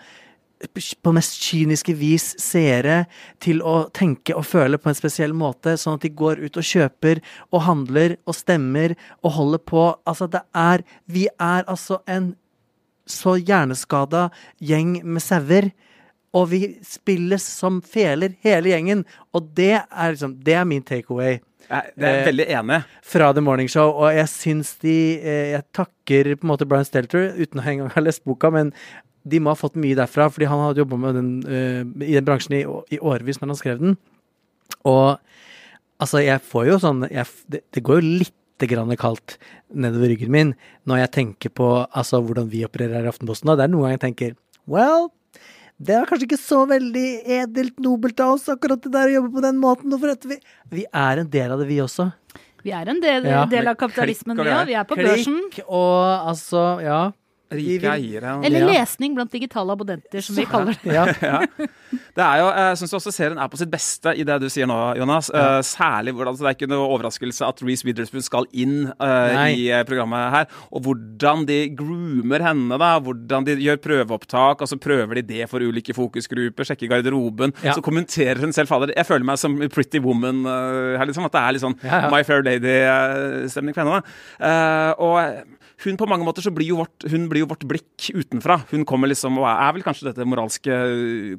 på 1.04 1.12
mest 1.12 1.36
kyniske 1.42 1.94
vis 1.98 2.26
seere 2.40 3.04
til 3.42 3.60
å 3.62 3.88
tenke 3.94 4.36
og 4.36 4.46
føle 4.48 4.78
på 4.80 4.90
en 4.90 4.98
spesiell 4.98 5.34
måte, 5.36 5.76
sånn 5.80 5.98
at 5.98 6.06
de 6.06 6.12
går 6.14 6.40
ut 6.44 6.58
og 6.60 6.68
kjøper 6.68 7.20
og 7.50 7.64
handler 7.66 8.16
og 8.24 8.38
stemmer 8.38 8.96
og 9.22 9.36
holder 9.38 9.64
på. 9.72 9.86
Altså, 10.06 10.30
det 10.30 10.44
er 10.54 10.84
Vi 11.06 11.26
er 11.38 11.64
altså 11.68 12.00
en 12.06 12.34
så 13.06 13.36
hjerneskada 13.36 14.30
gjeng 14.60 15.02
med 15.04 15.22
sauer. 15.22 15.72
Og 16.34 16.48
vi 16.50 16.60
spilles 16.82 17.44
som 17.46 17.82
feler, 17.82 18.32
hele 18.42 18.72
gjengen. 18.72 19.04
Og 19.32 19.52
det 19.54 19.84
er 19.84 20.14
liksom 20.14 20.40
Det 20.42 20.54
er 20.54 20.64
min 20.64 20.82
takeaway 20.82 21.38
det 21.68 22.04
er 22.04 22.20
Eh, 22.20 22.26
veldig 22.26 22.46
enig. 22.48 22.82
fra 23.02 23.32
The 23.32 23.40
Morning 23.40 23.68
Show, 23.68 23.90
og 23.90 24.14
jeg 24.14 24.28
syns 24.28 24.76
de 24.82 25.20
eh, 25.20 25.50
Jeg 25.52 25.62
takker 25.72 26.36
på 26.36 26.44
en 26.44 26.48
måte 26.48 26.66
Brian 26.66 26.84
Stelter, 26.84 27.32
uten 27.36 27.60
å 27.60 27.64
engang 27.64 27.90
ha 27.94 28.00
lest 28.00 28.24
boka, 28.24 28.50
men 28.50 28.72
de 29.24 29.40
må 29.40 29.52
ha 29.54 29.58
fått 29.58 29.76
mye 29.80 29.96
derfra, 29.96 30.26
fordi 30.32 30.48
han 30.50 30.60
hadde 30.60 30.82
jobba 30.82 30.98
med 31.00 31.16
den 31.18 31.28
eh, 31.48 31.80
i 32.10 32.14
den 32.16 32.26
bransjen 32.26 32.58
i, 32.58 32.64
i 32.92 33.00
årevis 33.00 33.40
når 33.40 33.54
han 33.54 33.60
skrev 33.60 33.80
den. 33.80 33.96
Og 34.84 35.16
altså, 36.02 36.20
jeg 36.24 36.42
får 36.44 36.66
jo 36.68 36.78
sånn 36.82 37.04
jeg, 37.10 37.24
det, 37.48 37.62
det 37.72 37.82
går 37.86 38.00
jo 38.02 38.08
lite 38.24 38.68
grann 38.70 38.92
kaldt 39.00 39.36
nedover 39.74 40.12
ryggen 40.12 40.30
min 40.32 40.52
når 40.86 41.04
jeg 41.04 41.12
tenker 41.18 41.52
på 41.56 41.68
altså, 41.90 42.20
hvordan 42.24 42.50
vi 42.52 42.64
opererer 42.68 43.00
her 43.00 43.08
i 43.08 43.12
Aftenposten. 43.12 43.50
Og 43.52 43.58
det 43.60 43.66
er 43.66 43.72
noen 43.72 43.86
ganger 43.88 43.98
jeg 43.98 44.04
tenker 44.08 44.36
Well, 44.70 45.08
det 45.82 45.96
er 45.96 46.06
kanskje 46.08 46.28
ikke 46.28 46.40
så 46.40 46.62
veldig 46.70 47.08
edelt 47.40 47.80
nobelt 47.82 48.20
av 48.22 48.36
oss, 48.36 48.46
akkurat 48.52 48.80
det 48.84 48.92
der 48.94 49.10
å 49.10 49.16
jobbe 49.18 49.32
på 49.34 49.42
den 49.44 49.58
måten. 49.60 49.96
Vi, 50.30 50.38
vi 50.72 50.84
er 50.88 51.20
en 51.20 51.28
del 51.32 51.52
av 51.52 51.60
det, 51.60 51.66
vi 51.68 51.80
også. 51.82 52.06
Vi 52.64 52.72
er 52.72 52.88
en 52.88 53.00
del, 53.02 53.26
Ja. 53.28 53.42
del 53.50 53.68
av 53.68 53.76
kapitalismen, 53.76 54.38
vi 54.38 54.48
òg. 54.48 54.66
Vi 54.70 54.76
er 54.78 54.86
på 54.88 54.96
børsen. 54.96 55.40
Klikk 55.52 55.66
og 55.68 56.30
altså, 56.30 56.62
ja. 56.84 57.00
Rike 57.52 57.82
vil- 57.84 57.90
eiere. 57.92 58.44
Eller 58.44 58.60
Ja. 58.64 58.66
lesning 58.80 59.14
blant 59.14 59.30
digitale 59.30 59.70
abonnenter, 59.76 60.22
som 60.24 60.34
vi 60.34 60.44
kaller 60.48 60.74
det. 60.82 60.92
ja. 61.22 61.42
Det 62.14 62.22
er 62.24 62.38
jo, 62.40 62.46
Jeg 62.54 62.76
syns 62.80 62.94
også 62.94 63.12
serien 63.12 63.38
er 63.38 63.48
på 63.48 63.58
sitt 63.58 63.70
beste 63.70 64.14
i 64.16 64.24
det 64.24 64.40
du 64.40 64.48
sier 64.48 64.66
nå, 64.66 64.96
Jonas. 64.96 65.30
Ja. 65.34 65.60
særlig 65.62 66.14
hvordan 66.14 66.32
altså, 66.32 66.42
Det 66.46 66.50
er 66.50 66.56
ikke 66.66 66.70
noe 66.72 66.88
overraskelse 66.96 67.46
at 67.46 67.62
Reece 67.62 67.84
Witherspoon 67.84 68.22
skal 68.22 68.46
inn 68.52 68.92
uh, 68.98 69.46
i 69.50 69.68
eh, 69.70 69.84
programmet 69.84 70.30
her. 70.34 70.46
Og 70.72 70.82
hvordan 70.86 71.44
de 71.46 71.58
groomer 71.76 72.42
henne, 72.42 72.78
da. 72.78 72.98
Hvordan 73.00 73.44
de 73.46 73.56
gjør 73.56 73.76
prøveopptak, 73.84 74.62
og 74.62 74.68
så 74.70 74.78
prøver 74.80 75.14
de 75.20 75.22
det 75.22 75.48
for 75.50 75.60
ulike 75.60 75.94
fokusgrupper. 75.94 76.64
Sjekker 76.66 76.88
garderoben. 76.90 77.52
Ja. 77.62 77.74
Så 77.76 77.82
kommenterer 77.84 78.40
hun 78.40 78.52
selv. 78.52 78.68
Fader, 78.72 78.94
jeg 78.96 79.06
føler 79.06 79.24
meg 79.24 79.38
som 79.38 79.58
Pretty 79.68 80.00
Woman 80.02 80.46
uh, 80.46 80.96
her, 80.98 81.06
liksom. 81.06 81.26
At 81.28 81.32
det 81.36 81.42
er 81.44 81.52
litt 81.58 81.62
sånn 81.66 81.78
Ja, 81.84 82.00
ja. 82.06 82.10
My 82.10 82.22
Fair 82.24 82.42
Lady-stemning 82.42 83.74
for 83.74 83.84
henne. 83.84 84.00
da. 84.40 84.48
Uh, 84.48 84.94
og 84.98 85.44
hun 85.82 85.98
på 85.98 86.06
mange 86.08 86.26
måter 86.26 86.44
så 86.44 86.52
blir 86.54 86.70
jo 86.70 86.78
vårt, 86.78 87.06
hun 87.10 87.26
blir 87.30 87.42
jo 87.42 87.48
vårt 87.50 87.64
blikk 87.68 88.08
utenfra. 88.14 88.60
Hun 88.70 88.84
kommer 88.88 89.10
liksom 89.10 89.40
og 89.40 89.48
er 89.50 89.74
vel 89.76 89.84
kanskje 89.86 90.08
dette 90.10 90.26
moralske 90.28 90.76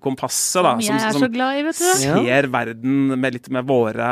kompasset, 0.03 0.61
da. 0.65 0.73
Som 0.75 0.99
jeg 0.99 1.07
er 1.07 1.19
så 1.23 1.31
glad 1.31 1.61
i, 1.61 1.63
vet 1.69 1.79
du. 1.79 1.87
Ser 2.03 2.49
verden 2.53 3.15
med 3.15 3.37
litt 3.37 3.49
med 3.53 3.67
våre, 3.69 4.09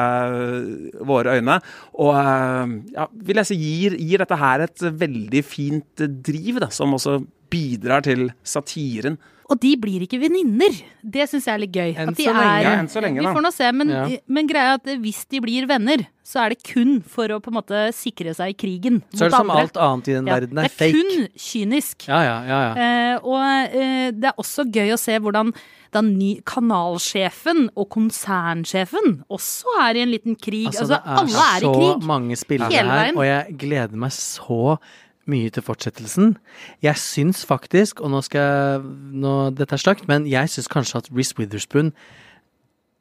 våre 1.04 1.38
øyne. 1.38 1.60
Og 2.00 2.14
eh, 2.16 2.78
ja, 2.96 3.10
vil 3.30 3.44
jeg 3.44 3.52
si 3.52 3.60
gir, 3.60 4.00
gir 4.00 4.24
dette 4.24 4.40
her 4.40 4.66
et 4.68 4.88
veldig 5.04 5.44
fint 5.46 6.08
driv, 6.24 6.64
da, 6.64 6.72
som 6.74 6.96
også 6.96 7.20
bidrar 7.54 8.06
til 8.08 8.30
satiren. 8.48 9.20
Og 9.52 9.60
de 9.60 9.76
blir 9.76 10.06
ikke 10.06 10.20
venninner. 10.22 10.72
Det 11.04 11.26
syns 11.30 11.46
jeg 11.46 11.54
er 11.54 11.60
litt 11.66 11.74
gøy. 11.76 11.90
Enn 12.00 12.10
At 12.10 12.16
de 12.16 12.24
så 12.24 12.32
lenge. 12.34 12.54
er- 12.54 12.62
Ja, 12.64 12.70
enn 12.80 12.88
så 12.88 13.02
lenge, 13.04 13.20
Vi 13.20 13.26
da. 13.26 13.34
får 13.34 13.42
nå 13.44 13.52
se, 13.54 13.72
men, 13.72 13.90
Ja. 13.90 14.08
men 14.28 14.48
greia 14.48 14.70
er 14.72 14.74
at 14.76 14.84
hvis 15.04 15.26
de 15.30 15.40
blir 15.42 15.68
venner, 15.68 16.08
så 16.24 16.46
er 16.46 16.50
det 16.50 16.64
kun 16.64 17.02
for 17.04 17.28
å 17.28 17.42
på 17.42 17.48
en 17.52 17.58
måte 17.62 17.94
sikre 17.94 18.34
seg 18.34 18.50
i 18.50 18.54
krigen 18.54 19.02
Så 19.14 19.26
er 19.26 19.30
det 19.30 19.36
som 19.36 19.50
andre. 19.50 19.62
alt 19.62 19.74
annet 19.74 20.08
i 20.08 20.14
den 20.14 20.28
Ja, 20.28 20.40
verden 20.40 20.58
er 20.58 20.70
fake. 20.70 20.78
det 20.78 20.90
er 20.90 20.94
kun 20.94 21.28
kynisk. 21.38 22.08
Ja, 22.08 22.22
ja, 22.24 22.44
ja. 22.48 22.74
ja. 22.74 23.16
Eh, 23.16 23.20
og 23.24 23.76
eh, 23.76 24.12
det 24.12 24.24
er 24.24 24.34
også 24.40 24.64
gøy 24.72 24.94
å 24.94 24.98
se 25.00 25.20
hvordan 25.20 25.54
da 25.92 26.02
ny 26.02 26.42
kanalsjefen 26.42 27.70
og 27.78 27.90
konsernsjefen 27.90 29.24
også 29.30 29.66
er 29.82 29.96
i 29.98 30.02
en 30.02 30.10
liten 30.12 30.36
krig. 30.40 30.68
Altså, 30.72 30.88
altså 30.90 31.00
er 31.04 31.18
alle 31.20 31.46
er 31.52 31.58
i 31.58 31.94
så 31.94 32.02
mange 32.02 32.36
spillere 32.40 32.72
her, 32.72 33.12
og 33.16 33.24
jeg 33.24 33.58
gleder 33.58 33.92
meg 33.96 34.12
så 34.12 34.78
mye 35.30 35.52
til 35.54 35.64
fortsettelsen. 35.64 36.36
Jeg 36.84 37.00
syns 37.00 37.46
faktisk, 37.48 38.02
og 38.04 38.12
nå 38.14 38.22
skal 38.26 38.44
jeg 38.44 38.84
nå, 39.24 39.34
Dette 39.56 39.78
er 39.78 39.82
slakt, 39.82 40.08
men 40.10 40.28
jeg 40.30 40.52
syns 40.52 40.70
kanskje 40.72 41.04
at 41.04 41.10
Reece 41.14 41.38
Witherspoon 41.40 41.94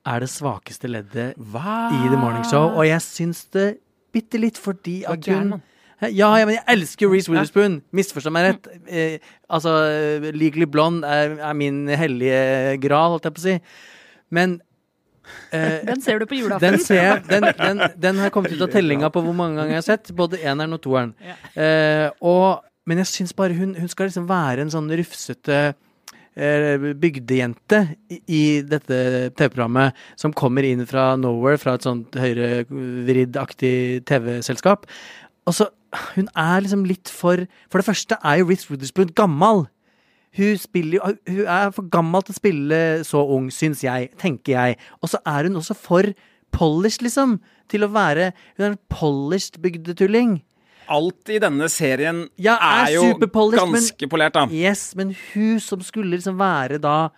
er 0.06 0.22
det 0.22 0.30
svakeste 0.30 0.90
leddet 0.90 1.34
Hva? 1.38 1.90
i 1.94 2.08
The 2.10 2.18
Morning 2.18 2.46
Show, 2.46 2.72
og 2.74 2.86
jeg 2.86 3.02
syns 3.04 3.44
det 3.54 3.68
bitte 4.12 4.40
litt 4.40 4.58
fordi 4.60 5.02
at 5.08 5.28
hun 5.30 5.60
ja, 6.02 6.32
ja, 6.34 6.46
men 6.46 6.56
jeg 6.56 6.64
elsker 6.72 7.06
Reece 7.06 7.30
Witherspoon. 7.30 7.76
Misforstå 7.94 8.30
meg 8.34 8.48
rett. 8.48 8.64
Eh, 8.90 9.22
altså, 9.46 9.70
Legally 10.34 10.66
Blonde 10.66 11.06
er, 11.06 11.36
er 11.38 11.54
min 11.54 11.84
hellige 11.86 12.80
gral, 12.82 13.14
holdt 13.14 13.28
jeg 13.28 13.36
på 13.36 13.42
å 13.42 13.44
si. 13.44 13.54
Men 14.34 14.56
eh, 15.52 15.78
Den 15.86 16.02
ser 16.04 16.18
du 16.22 16.26
på 16.26 16.38
julaften. 16.38 16.72
den 16.76 16.82
ser 16.82 17.22
den, 17.28 17.46
den, 17.58 17.86
den 17.96 18.20
har 18.22 18.32
kommet 18.34 18.52
ut 18.54 18.64
av 18.66 18.72
tellinga 18.72 19.10
på 19.12 19.22
hvor 19.24 19.36
mange 19.36 19.60
ganger 19.60 19.76
jeg 19.76 19.82
har 19.82 19.88
sett. 19.88 20.12
Både 20.16 20.40
eneren 20.42 20.76
og 20.76 20.82
toeren. 20.84 21.14
Eh, 21.54 22.08
og, 22.20 22.62
men 22.88 23.02
jeg 23.02 23.10
syns 23.12 23.36
bare 23.36 23.56
hun, 23.58 23.74
hun 23.78 23.90
skal 23.90 24.10
liksom 24.10 24.28
være 24.30 24.64
en 24.64 24.72
sånn 24.74 24.90
rufsete 24.98 25.60
eh, 26.34 26.88
bygdejente 27.02 27.82
i, 28.10 28.20
i 28.26 28.42
dette 28.66 29.02
TV-programmet 29.38 29.98
som 30.20 30.34
kommer 30.36 30.66
inn 30.66 30.84
fra 30.88 31.12
nowhere, 31.20 31.60
fra 31.60 31.76
et 31.78 31.86
sånt 31.86 32.16
høyrevridd-aktig 32.18 34.02
TV-selskap. 34.08 34.88
Og 35.46 35.58
så 35.60 35.70
Hun 36.14 36.28
er 36.38 36.62
liksom 36.64 36.86
litt 36.88 37.10
for 37.12 37.42
For 37.68 37.76
det 37.76 37.84
første 37.84 38.16
er 38.24 38.38
jo 38.40 38.46
Ruth 38.48 38.70
Witherspoon 38.70 39.10
gammel. 39.12 39.66
Hun, 40.36 40.56
spiller, 40.56 40.98
jo- 40.98 41.18
hun 41.34 41.46
er 41.46 41.70
for 41.76 41.82
gammel 41.92 42.22
til 42.24 42.32
å 42.32 42.38
spille 42.38 42.78
så 43.04 43.20
ung, 43.36 43.50
syns 43.52 43.82
jeg. 43.84 44.10
Tenker 44.16 44.52
jeg. 44.56 44.76
Og 45.02 45.10
så 45.12 45.18
er 45.26 45.44
hun 45.48 45.58
også 45.60 45.76
for 45.76 46.02
polished, 46.52 47.02
liksom. 47.04 47.38
Til 47.68 47.84
å 47.86 47.90
være 47.92 48.32
Hun 48.56 48.64
er 48.66 48.70
en 48.72 48.78
polished 48.88 49.60
bygdetulling. 49.60 50.40
Alt 50.92 51.28
i 51.30 51.38
denne 51.38 51.68
serien 51.70 52.28
Ja, 52.36 52.56
er 52.60 52.86
er 52.88 52.94
jo 52.94 53.02
ganske 53.14 53.70
men- 53.70 53.80
ganske 53.80 54.08
polert, 54.10 54.32
da. 54.32 54.46
Yes, 54.50 54.94
men 54.96 55.14
hun 55.34 55.60
som 55.60 55.80
skulle 55.80 56.10
liksom 56.18 56.36
være 56.36 56.80
da 56.80 57.10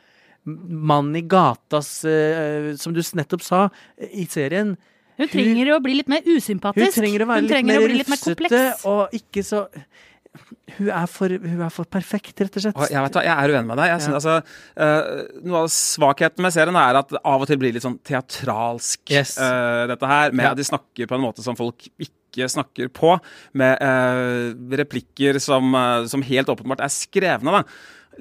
mannen 0.46 1.16
i 1.16 1.22
gatas, 1.22 2.04
uh, 2.04 2.74
som 2.76 2.92
du 2.92 3.00
nettopp 3.00 3.42
sa, 3.42 3.68
i 3.98 4.26
serien 4.26 4.76
Hun 5.16 5.28
trenger 5.28 5.70
å 5.76 5.80
bli 5.82 5.94
litt 5.94 6.08
mer 6.08 6.20
usympatisk. 6.26 6.94
Hun 6.96 7.04
trenger 7.04 7.22
å 7.24 7.28
være 7.30 7.40
Hun 7.40 7.44
litt 7.46 7.52
trenger 7.54 7.72
mer 7.72 7.80
å 7.80 7.86
bli 7.88 7.98
litt 8.00 8.08
mer 8.08 8.16
kompleks. 8.18 8.84
og 8.84 9.10
ikke 9.14 9.42
så 9.46 9.68
hun 10.78 10.88
er, 10.90 11.06
for, 11.10 11.30
hun 11.30 11.60
er 11.62 11.70
for 11.72 11.86
perfekt, 11.90 12.40
rett 12.42 12.56
og 12.58 12.64
slett. 12.64 12.80
Jeg, 12.90 13.02
vet, 13.04 13.16
hva, 13.18 13.22
jeg 13.26 13.34
er 13.34 13.52
uenig 13.54 13.68
med 13.70 13.78
deg. 13.78 13.90
Jeg 13.92 14.02
synes, 14.02 14.24
altså, 14.24 14.58
uh, 14.80 15.38
noe 15.46 15.60
av 15.62 15.70
svakheten 15.70 16.42
med 16.42 16.54
serien 16.56 16.78
er 16.80 16.98
at 16.98 17.14
det 17.14 17.22
av 17.22 17.44
og 17.44 17.50
til 17.50 17.60
blir 17.62 17.74
litt 17.76 17.84
sånn 17.86 18.00
teatralsk, 18.06 19.04
Yes. 19.14 19.36
uh, 19.38 19.84
dette 19.90 20.10
her. 20.10 20.32
Med 20.34 20.48
Ja. 20.48 20.50
at 20.52 20.58
de 20.58 20.66
snakker 20.66 21.06
på 21.10 21.14
en 21.18 21.22
måte 21.22 21.44
som 21.46 21.56
folk 21.58 21.86
ikke 22.02 22.48
snakker 22.50 22.90
på. 22.90 23.14
Med 23.54 23.78
uh, 23.78 24.50
replikker 24.82 25.38
som, 25.38 25.70
som 26.10 26.24
helt 26.26 26.50
åpenbart 26.50 26.82
er 26.82 26.90
skrevne. 26.90 27.60
da 27.60 27.62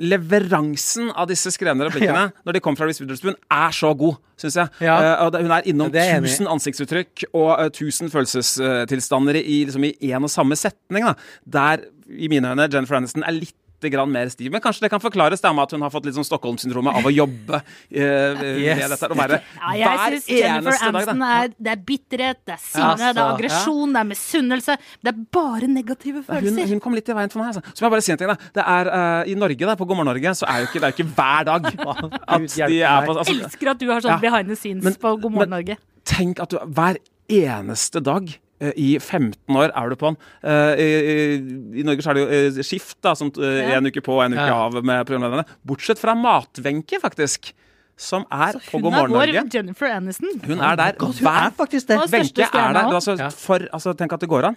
Leveransen 0.02 1.12
av 1.12 1.28
disse 1.30 1.52
skrevne 1.54 1.88
replikkene 1.88 2.30
når 2.44 2.58
de 2.58 2.62
kommer 2.64 2.82
fra 2.82 2.90
Reece 2.90 3.04
Witherspoon, 3.04 3.38
er 3.52 3.76
så 3.76 3.94
god, 3.98 4.20
syns 4.40 4.60
jeg. 4.60 4.74
Ja. 4.88 4.98
Uh, 5.24 5.40
hun 5.40 5.54
er 5.54 5.70
innom 5.70 5.92
er 5.94 6.24
tusen 6.24 6.50
ansiktsuttrykk 6.52 7.28
og 7.32 7.50
uh, 7.52 7.68
tusen 7.74 8.12
følelsestilstander 8.14 9.42
i 9.42 9.64
liksom 9.68 9.90
og 10.24 10.32
samme 10.32 10.58
setning. 10.60 11.10
Da. 11.10 11.16
Der, 11.58 11.86
i 12.10 12.30
mine 12.32 12.54
øyne, 12.54 12.70
Jennifer 12.72 13.00
Aniston 13.00 13.26
er 13.28 13.38
litt 13.38 13.58
grann 13.92 14.12
mer 14.12 14.30
stiv. 14.30 14.52
Men 14.52 14.62
kanskje 14.62 14.82
det 14.86 14.90
kan 14.92 15.00
forklares 15.04 15.42
da 15.42 15.52
med 15.54 15.64
at 15.64 15.72
hun 15.72 15.82
har 15.82 15.90
fått 15.90 16.06
litt 16.06 16.16
sånn 16.16 16.24
Stockholm-syndromet 16.28 16.96
av 16.96 17.04
å 17.04 17.12
jobbe 17.14 17.60
uh, 17.60 17.64
Yes. 17.94 18.78
med 18.80 18.90
dette. 18.94 19.10
Og 19.12 19.18
være 19.18 19.40
Ja, 19.42 19.74
jeg 19.74 19.88
hver 19.88 20.14
eneste 20.14 20.38
Jennifer 20.38 20.70
eneste 20.70 20.86
dag. 20.86 20.96
Aniston 20.96 21.20
Da. 21.20 21.32
er 21.44 21.48
Det 21.58 21.72
er 21.72 21.82
bitterhet, 21.92 22.38
det 22.46 22.54
er 22.54 22.62
sinne, 22.64 22.90
Altså, 22.94 23.14
det 23.14 23.24
er 23.24 23.34
aggresjon, 23.34 23.94
det 23.94 24.00
er 24.00 24.10
misunnelse. 24.14 24.78
Det 25.04 25.14
er 25.14 25.20
bare 25.32 25.68
negative 25.68 26.24
følelser. 26.24 26.68
hun 26.70 26.80
kom 26.80 26.94
litt 26.94 27.10
i 27.10 27.14
veien 27.14 27.30
for 27.30 27.40
meg. 27.44 27.56
Altså. 27.56 27.62
Så 27.74 27.82
må 27.82 27.90
jeg 27.90 27.92
bare 27.98 28.02
si 28.02 28.12
en 28.12 28.18
ting. 28.18 28.28
da 28.28 28.38
Det 28.54 28.64
er 28.64 28.92
uh, 28.94 29.32
I 29.32 29.36
Norge, 29.36 29.66
da, 29.66 29.76
på 29.76 29.86
God 29.88 29.98
morgen 29.98 30.12
Norge, 30.14 30.36
så 30.36 30.46
er 30.48 30.60
jo 30.64 30.68
ikke, 30.72 30.80
det 30.80 30.84
er 30.84 30.94
jo 30.94 31.04
ikke 31.04 31.16
hver 31.16 31.44
dag 31.44 31.66
at 32.28 32.70
de 32.70 32.82
er 32.82 33.06
på 33.06 33.18
altså, 33.18 33.34
Elsker 33.34 33.70
at 33.72 33.80
du 33.80 33.88
har 33.92 34.02
sånn 34.02 34.12
Ja. 34.16 34.18
behind 34.20 34.48
the 34.48 34.56
scenes 34.56 34.84
Men- 34.84 34.94
på 34.96 35.16
God 35.22 35.32
morgen 35.32 35.50
Norge. 35.50 35.78
Tenk 36.06 36.40
at 36.44 36.50
du 36.50 36.58
hver 36.60 36.98
eneste 37.32 38.02
dag 38.04 38.28
i 38.76 39.00
15 39.00 39.34
år 39.60 39.72
er 39.76 39.90
du 39.90 39.96
på 40.00 40.12
den. 40.12 40.18
Eh, 40.44 40.84
i, 40.84 41.82
I 41.82 41.84
Norge 41.88 42.06
så 42.06 42.14
er 42.14 42.20
det 42.20 42.24
jo 42.24 42.30
eh, 42.60 42.64
skift, 42.64 42.98
da, 43.04 43.14
som 43.20 43.32
eh, 43.38 43.60
Ja. 43.72 43.78
en 43.80 43.90
uke 43.90 44.02
på 44.06 44.16
og 44.20 44.24
en 44.28 44.34
uke 44.38 44.48
Ja. 44.48 44.62
av 44.68 44.80
med 44.84 45.06
programlederne. 45.10 45.46
Bortsett 45.66 46.00
fra 46.02 46.16
Matvenke, 46.16 47.00
faktisk. 47.02 47.54
Som 47.96 48.24
er 48.34 48.56
på 48.72 48.80
Hun 48.82 48.88
er 48.90 49.04
vår 49.04 49.12
Norge. 49.14 49.42
Jennifer 49.54 49.86
Aniston. 49.94 50.40
Hun 50.48 50.60
er 50.66 50.76
der 50.80 50.96
God, 50.98 51.14
hun 51.20 51.28
er 51.30 51.52
faktisk 51.54 51.88
det. 51.92 52.00
Wenche 52.10 52.42
er 52.50 52.74
der. 52.74 52.88
Altså, 52.90 53.14
Ja. 53.20 53.28
for, 53.30 53.60
altså, 53.72 53.94
tenk 53.96 54.14
at 54.14 54.20
det 54.20 54.30
går 54.30 54.48
an. 54.50 54.56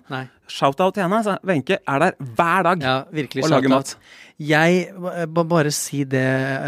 Shout-out 0.49 0.95
til 0.95 1.03
henne. 1.05 1.19
Altså. 1.21 1.37
Wenche 1.45 1.77
er 1.87 1.99
der 1.99 2.13
hver 2.19 2.63
dag 2.65 2.81
Ja, 2.83 3.03
virkelig 3.13 3.45
og 3.45 3.51
lager 3.51 3.69
mat. 3.69 3.97
Jeg 4.41 4.89
må 5.29 5.45
bare 5.49 5.71
si 5.71 6.05
det 6.05 6.25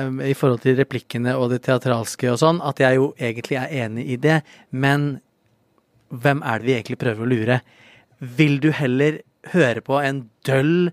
um, 0.09 0.21
i 0.21 0.35
forhold 0.35 0.61
til 0.61 0.77
replikkene 0.77 1.35
og 1.37 1.51
det 1.51 1.63
teatralske 1.63 2.31
og 2.33 2.39
sånn, 2.41 2.61
at 2.65 2.79
jeg 2.81 2.97
jo 2.97 3.15
egentlig 3.19 3.57
er 3.61 3.87
enig 3.87 4.07
i 4.13 4.17
det, 4.17 4.43
men 4.71 5.21
hvem 6.09 6.43
er 6.47 6.59
det 6.59 6.67
vi 6.69 6.75
egentlig 6.77 6.99
prøver 7.01 7.25
å 7.25 7.31
lure? 7.31 7.61
Vil 8.19 8.59
du 8.63 8.71
heller 8.75 9.21
høre 9.53 9.81
på 9.85 10.01
en 10.03 10.31
døll 10.47 10.91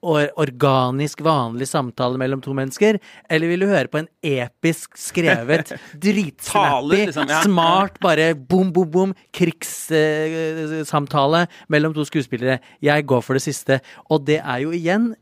og 0.00 0.30
organisk, 0.40 1.20
vanlig 1.24 1.68
samtale 1.68 2.18
mellom 2.20 2.40
to 2.40 2.54
mennesker, 2.56 2.98
eller 3.28 3.48
vil 3.50 3.60
du 3.64 3.68
høre 3.68 3.88
på 3.92 3.98
en 4.00 4.08
episk 4.24 4.96
skrevet, 4.96 5.74
dritsnappy, 6.04 7.04
liksom, 7.04 7.28
ja. 7.28 7.42
smart, 7.44 7.98
bare 8.00 8.34
bom, 8.34 8.72
bom, 8.72 8.90
bom, 8.90 9.14
krigssamtale 9.36 11.46
mellom 11.68 11.94
to 11.96 12.04
skuespillere? 12.08 12.58
Jeg 12.80 13.06
går 13.08 13.20
for 13.26 13.34
det 13.36 13.44
siste. 13.44 13.80
Og 14.08 14.24
det 14.28 14.40
er 14.40 14.58
jo 14.64 14.72
igjen 14.76 15.12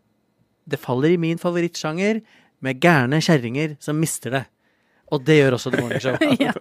det 0.69 0.81
faller 0.83 1.15
i 1.15 1.21
min 1.21 1.41
favorittsjanger 1.41 2.21
med 2.65 2.81
gærne 2.83 3.21
kjerringer 3.25 3.77
som 3.83 3.99
mister 3.99 4.37
det. 4.37 4.45
Og 5.11 5.23
det 5.25 5.39
gjør 5.39 5.57
også 5.57 5.71
The 5.73 5.81
Morning 5.83 6.03
Show. 6.05 6.17
ja. 6.47 6.53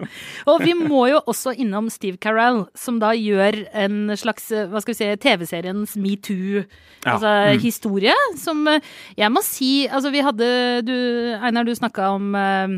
Og 0.47 0.61
vi 0.63 0.73
må 0.77 1.07
jo 1.11 1.19
også 1.27 1.51
innom 1.59 1.89
Steve 1.91 2.17
Carell, 2.23 2.63
som 2.79 2.99
da 3.03 3.11
gjør 3.17 3.61
en 3.75 4.13
slags 4.15 4.49
hva 4.51 4.79
skal 4.83 4.93
vi 4.93 4.99
si, 5.01 5.09
TV-seriens 5.25 5.95
Ja. 5.97 6.01
metoo-historie. 6.03 7.55
Mm. 7.57 7.61
historie, 7.63 8.13
som 8.39 8.67
eh, 8.67 8.81
jeg 9.17 9.31
må 9.31 9.41
si 9.45 9.87
Altså, 9.87 10.09
vi 10.11 10.23
hadde 10.25 10.47
du, 10.87 10.93
Einar, 11.41 11.63
du 11.67 11.73
snakka 11.75 12.09
om 12.15 12.35
eh, 12.35 12.77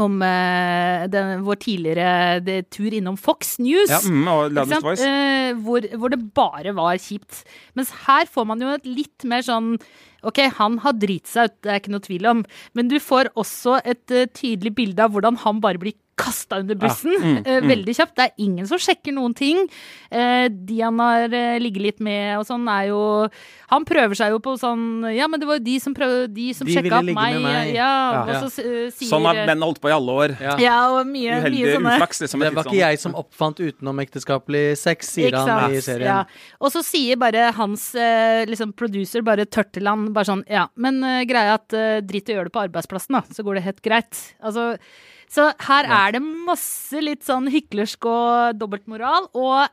om 0.00 0.18
uh, 0.22 1.06
den, 1.10 1.44
vår 1.46 1.60
tidligere 1.62 2.40
det, 2.44 2.58
tur 2.74 2.94
innom 2.94 3.18
Fox 3.20 3.56
News. 3.62 3.90
Ja, 3.90 4.00
mm. 4.04 4.26
Eh, 4.98 5.52
hvor, 5.64 5.86
hvor 6.00 6.12
det 6.12 6.20
bare 6.36 6.74
var 6.76 6.98
kjipt. 7.02 7.44
Mens 7.78 7.92
her 8.06 8.28
får 8.30 8.48
man 8.48 8.62
jo 8.62 8.74
et 8.74 8.86
litt 8.88 9.28
mer 9.28 9.44
sånn 9.46 9.76
Ok, 10.26 10.40
han 10.56 10.80
har 10.82 10.96
driti 10.98 11.30
seg 11.30 11.46
ut, 11.46 11.52
det 11.62 11.70
er 11.70 11.76
ikke 11.78 11.92
noe 11.94 12.02
tvil 12.02 12.24
om, 12.26 12.40
men 12.74 12.88
du 12.90 12.96
får 12.98 13.28
også 13.38 13.76
et 13.86 14.10
uh, 14.10 14.24
tydelig 14.34 14.72
bilde 14.74 15.04
av 15.04 15.12
hvordan 15.14 15.38
han 15.44 15.60
bare 15.62 15.78
blir 15.78 15.94
kasta 16.18 16.58
under 16.62 16.76
bussen 16.78 17.14
mm, 17.14 17.36
eh, 17.44 17.60
mm. 17.62 17.68
veldig 17.70 17.94
kjapt. 17.96 18.14
Det 18.18 18.26
er 18.26 18.42
ingen 18.44 18.66
som 18.68 18.80
sjekker 18.82 19.14
noen 19.14 19.34
ting. 19.38 19.60
Eh, 20.10 20.48
de 20.50 20.80
han 20.82 20.98
har 21.02 21.34
eh, 21.34 21.58
ligget 21.62 21.84
litt 21.84 22.02
med 22.04 22.38
og 22.40 22.46
sånn, 22.48 22.66
er 22.72 22.88
jo 22.90 23.00
Han 23.68 23.84
prøver 23.84 24.16
seg 24.16 24.32
jo 24.32 24.38
på 24.40 24.54
sånn 24.56 25.04
Ja, 25.12 25.26
men 25.28 25.40
det 25.40 25.44
var 25.44 25.58
jo 25.58 25.64
de 25.66 25.74
som 25.84 25.92
prøvde 25.92 26.30
De 26.32 26.46
som 26.56 26.64
De 26.64 26.72
sjekka 26.72 27.02
opp 27.02 27.10
meg. 27.10 27.36
meg. 27.44 27.74
Ja, 27.76 27.88
Ja. 28.24 28.38
og 28.40 28.46
så 28.46 28.64
sier 28.94 29.10
Sånn 29.10 29.26
har 29.28 29.42
menn 29.48 29.64
holdt 29.66 29.80
på 29.82 29.90
i 29.90 29.94
alle 29.94 30.14
år. 30.24 30.34
Ja. 30.40 30.54
Ja, 30.62 30.78
og 30.94 31.06
mye, 31.06 31.42
mye 31.44 31.74
sånne 31.74 31.94
uflaks. 31.98 32.22
Liksom, 32.24 32.40
Det 32.40 32.54
var 32.54 32.64
ikke 32.64 32.72
sånn- 32.72 32.80
jeg 32.80 33.02
som 33.04 33.18
oppfant 33.20 33.60
utenomekteskapelig 33.60 34.64
sex, 34.80 35.12
sier 35.18 35.28
Ikke 35.28 35.44
han 35.44 35.76
i 35.76 35.82
serien. 35.84 36.08
Ja. 36.08 36.24
Og 36.60 36.72
så 36.72 36.82
sier 36.82 37.20
bare 37.20 37.52
hans 37.52 37.92
liksom 38.48 38.72
producer, 38.72 39.22
bare 39.22 39.44
Tørteland, 39.44 40.12
bare 40.14 40.24
sånn 40.24 40.44
Ja, 40.48 40.68
men 40.76 41.00
greia 41.28 41.54
at 41.58 41.72
uh, 41.74 42.00
drit 42.00 42.28
i 42.28 42.32
å 42.34 42.38
gjøre 42.38 42.48
det 42.48 42.56
på 42.56 42.64
arbeidsplassen, 42.64 43.18
da, 43.18 43.22
så 43.28 43.44
går 43.44 43.58
det 43.58 43.66
helt 43.68 43.82
greit. 43.84 44.20
Altså, 44.42 44.78
så 45.32 45.50
her 45.68 45.88
er 45.88 46.14
det 46.16 46.22
masse 46.24 47.02
litt 47.04 47.26
sånn 47.26 47.50
hyklersk 47.52 48.06
og 48.08 48.58
dobbeltmoral, 48.60 49.28
og 49.36 49.68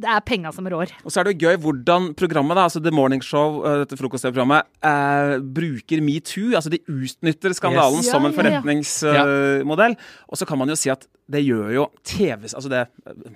det 0.00 0.08
er 0.08 0.22
penga 0.24 0.48
som 0.54 0.64
rår. 0.70 0.92
Og 1.04 1.12
så 1.12 1.20
er 1.20 1.28
det 1.28 1.34
jo 1.36 1.48
gøy 1.50 1.58
hvordan 1.60 2.10
programmet, 2.16 2.56
da, 2.56 2.64
altså 2.70 2.80
The 2.80 2.92
Morning 2.94 3.20
Show, 3.24 3.60
eh, 3.68 3.82
dette 3.82 3.98
frokost-TV-programmet, 4.00 4.68
eh, 4.80 5.34
bruker 5.44 6.00
metoo. 6.04 6.54
Altså 6.56 6.72
de 6.72 6.80
utnytter 6.88 7.52
skandalen 7.56 8.00
Yes. 8.00 8.10
som 8.10 8.24
en 8.24 8.30
en 8.30 8.32
ja, 8.32 8.40
ja. 8.40 8.62
forretningsmodell. 8.62 9.96
Og 10.28 10.40
så 10.40 10.46
kan 10.48 10.58
man 10.58 10.68
jo 10.72 10.76
si 10.80 10.88
at 10.88 11.04
det 11.30 11.40
gjør 11.46 11.68
jo 11.74 11.84
TV 12.04 12.42
Altså 12.50 12.68
det, 12.72 12.80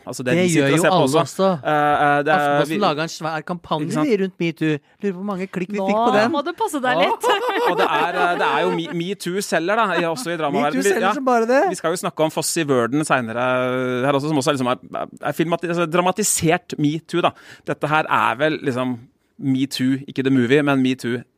altså 0.07 0.25
det, 0.27 0.33
Det 0.35 0.45
gjør 0.51 0.69
jo 0.75 0.85
alle 0.91 1.21
også. 1.23 1.47
Eh, 1.63 1.75
Uh, 1.75 2.23
det 2.27 2.33
er- 2.33 2.39
Aftenposten 2.39 2.81
laga 2.83 3.03
en 3.07 3.13
svær 3.13 3.43
kampanje 3.47 4.17
rundt 4.21 4.35
metoo. 4.41 4.73
Lurer 5.03 5.13
på 5.13 5.19
hvor 5.21 5.25
mange 5.29 5.47
klikk 5.47 5.71
vi 5.71 5.79
fikk 5.79 6.01
på 6.01 6.13
den. 6.17 6.33
må 6.33 6.43
du 6.45 6.53
passe 6.59 6.81
deg 6.83 6.99
litt. 7.05 7.29
og 7.71 7.77
det 7.79 7.87
er, 7.87 8.19
eh, 8.25 8.35
det 8.41 8.49
er 8.49 8.61
jo 8.65 8.71
Me- 8.75 8.95
metoo 8.99 9.41
selger, 9.41 9.77
da, 9.77 9.87
også 10.11 10.27
i 10.29 10.35
Metoo 10.35 10.43
dramaverdenen. 10.43 10.83
Vi- 10.85 10.91
selger 10.91 11.15
som 11.15 11.25
bare 11.25 11.47
det. 11.47 11.63
Vi 11.71 11.75
skal 11.81 11.93
jo 11.95 12.03
snakke 12.03 12.21
om 12.27 12.31
Foss 12.35 12.57
i 12.57 12.65
Verden 12.67 13.05
seinere 13.07 13.47
her 14.05 14.13
også, 14.13 14.29
som 14.29 14.37
også 14.43 14.51
er, 14.51 14.59
liksom 14.59 14.73
er, 14.75 15.07
er 15.23 15.33
filmati- 15.33 15.69
altså, 15.71 15.87
dramatisert 15.91 16.75
metoo, 16.79 17.21
da. 17.23 17.31
Dette 17.67 17.87
her 17.89 18.05
er 18.11 18.35
vel 18.37 18.59
liksom 18.63 18.99
metoo, 19.39 19.99
ikke 20.09 20.23
The 20.25 20.31
Movie, 20.31 20.63
men 20.63 20.83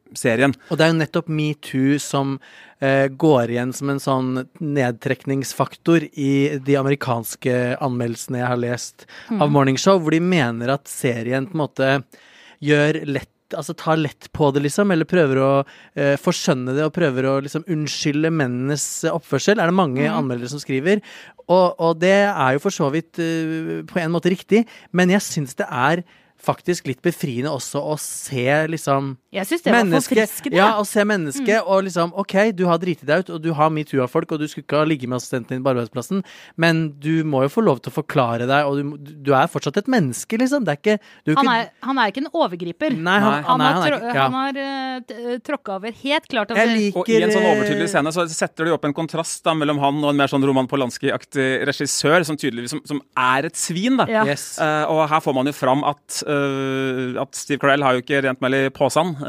metoo-serien. 0.07 0.55
Og 0.71 0.79
det 0.79 0.87
er 0.87 0.93
jo 0.93 0.99
nettopp 1.01 1.29
metoo 1.29 1.99
som 2.03 2.39
eh, 2.81 3.07
går 3.09 3.51
igjen 3.51 3.73
som 3.77 3.91
en 3.91 4.03
sånn 4.03 4.33
nedtrekningsfaktor 4.61 6.09
i 6.13 6.59
de 6.65 6.77
amerikanske 6.77 7.77
anmeldelsene 7.81 8.43
jeg 8.43 8.51
har 8.51 8.61
lest 8.61 9.07
av 9.41 9.51
Morning 9.51 9.79
Show, 9.79 10.01
hvor 10.01 10.15
de 10.15 10.21
mener 10.21 10.73
at 10.75 10.89
serien 10.89 11.47
på 11.47 11.57
en 11.57 11.65
måte 11.67 11.97
gjør 12.65 13.05
lett 13.07 13.33
Altså 13.55 13.77
tar 13.79 13.95
lett 13.95 14.27
på 14.35 14.49
det, 14.51 14.59
liksom, 14.65 14.91
eller 14.91 15.07
prøver 15.07 15.39
å 15.39 15.51
eh, 15.95 16.17
forskjønne 16.19 16.73
det 16.75 16.83
og 16.83 16.97
prøver 16.97 17.29
å 17.31 17.35
liksom 17.45 17.63
unnskylde 17.71 18.33
mennenes 18.35 19.05
oppførsel, 19.07 19.61
er 19.63 19.71
det 19.71 19.77
mange 19.79 20.03
anmeldere 20.11 20.51
som 20.51 20.59
skriver. 20.59 20.99
Og, 21.47 21.79
og 21.79 22.01
det 22.03 22.27
er 22.27 22.57
jo 22.57 22.65
for 22.65 22.75
så 22.75 22.91
vidt 22.91 23.21
uh, 23.23 23.87
på 23.87 24.03
en 24.03 24.11
måte 24.11 24.35
riktig, 24.35 24.65
men 24.91 25.15
jeg 25.15 25.23
syns 25.23 25.55
det 25.63 25.69
er 25.71 26.03
faktisk 26.43 26.91
litt 26.91 27.03
befriende 27.05 27.55
også 27.55 27.81
å 27.87 27.95
se 28.01 28.49
liksom 28.73 29.15
Jeg 29.37 29.49
syns 29.51 29.65
det 29.67 29.73
var 29.73 29.85
menneske, 29.85 30.15
forfriskende. 30.17 30.57
ja, 30.59 30.69
å 30.81 30.85
se 30.89 31.05
mennesket 31.07 31.67
og 31.67 31.85
liksom 31.87 32.15
OK, 32.17 32.35
du 32.57 32.65
har 32.71 32.81
driti 32.83 33.07
deg 33.09 33.25
ut, 33.25 33.33
og 33.37 33.43
du 33.45 33.51
har 33.57 33.73
metoo 33.73 34.03
av 34.05 34.13
folk, 34.13 34.33
og 34.33 34.41
du 34.41 34.47
skulle 34.49 34.65
ikke 34.65 34.81
ha 34.81 34.89
ligget 34.89 35.11
med 35.13 35.21
assistenten 35.21 35.57
din 35.57 35.65
på 35.65 35.73
arbeidsplassen, 35.75 36.23
men 36.57 36.87
du 37.03 37.25
må 37.29 37.45
jo 37.45 37.53
få 37.53 37.65
lov 37.67 37.83
til 37.85 37.93
å 37.93 37.97
forklare 37.99 38.49
deg, 38.49 38.69
og 38.69 38.81
du, 38.81 39.13
du 39.29 39.33
er 39.37 39.51
fortsatt 39.53 39.81
et 39.83 39.91
menneske, 39.93 40.41
liksom. 40.41 40.65
Det 40.67 40.75
er 40.77 40.81
ikke 40.81 40.97
du 41.27 41.35
Han 41.37 41.45
ikke- 41.45 41.57
er, 41.61 41.71
han 41.87 41.99
er 42.03 42.13
ikke 42.13 42.25
en 42.25 42.31
overgriper. 42.33 42.97
Nei, 42.97 43.19
han, 43.21 43.33
Nei. 43.37 43.43
han, 43.43 43.61
Han 43.61 43.61
er, 43.61 43.77
har, 43.77 43.99
han 44.01 44.03
er 44.03 44.17
ja. 44.17 44.27
han 44.27 44.39
har 44.41 45.35
uh, 45.35 45.39
tråkka 45.45 45.77
over 45.77 45.93
helt 46.03 46.29
klart. 46.33 46.55
liker 46.57 47.01
Og 47.03 47.11
i 47.13 47.21
en 47.23 47.35
sånn 47.35 47.47
overtydelig 47.47 47.87
eh, 47.89 47.93
scene 47.93 48.13
så 48.15 48.27
setter 48.31 48.69
du 48.69 48.73
opp 48.75 48.87
en 48.89 48.95
kontrast 48.97 49.45
da 49.47 49.55
mellom 49.57 49.81
han 49.83 50.01
og 50.03 50.13
en 50.13 50.21
mer 50.21 50.31
sånn 50.33 50.45
Roman 50.47 50.69
Polanski-aktig 50.71 51.67
regissør, 51.69 52.25
som 52.27 52.39
tydeligvis 52.41 52.75
som, 52.77 52.83
som 52.89 53.03
er 53.21 53.51
et 53.51 53.59
svin, 53.59 53.99
da. 54.01 54.07
Ja. 54.11 54.25
Yes. 54.29 54.57
Uh, 54.61 54.85
og 54.93 55.05
her 55.11 55.23
får 55.25 55.37
man 55.37 55.51
jo 55.51 55.55
fram 55.57 55.85
at, 55.87 56.21
uh, 56.27 57.21
at 57.23 57.37
Steve 57.39 57.61
Carell 57.63 57.85
har 57.85 57.97
jo 57.97 58.05
ikke 58.05 58.23
rent 58.27 58.43
mel 58.45 58.57
i 58.57 58.63
posen, 58.75 59.15
eh, 59.21 59.26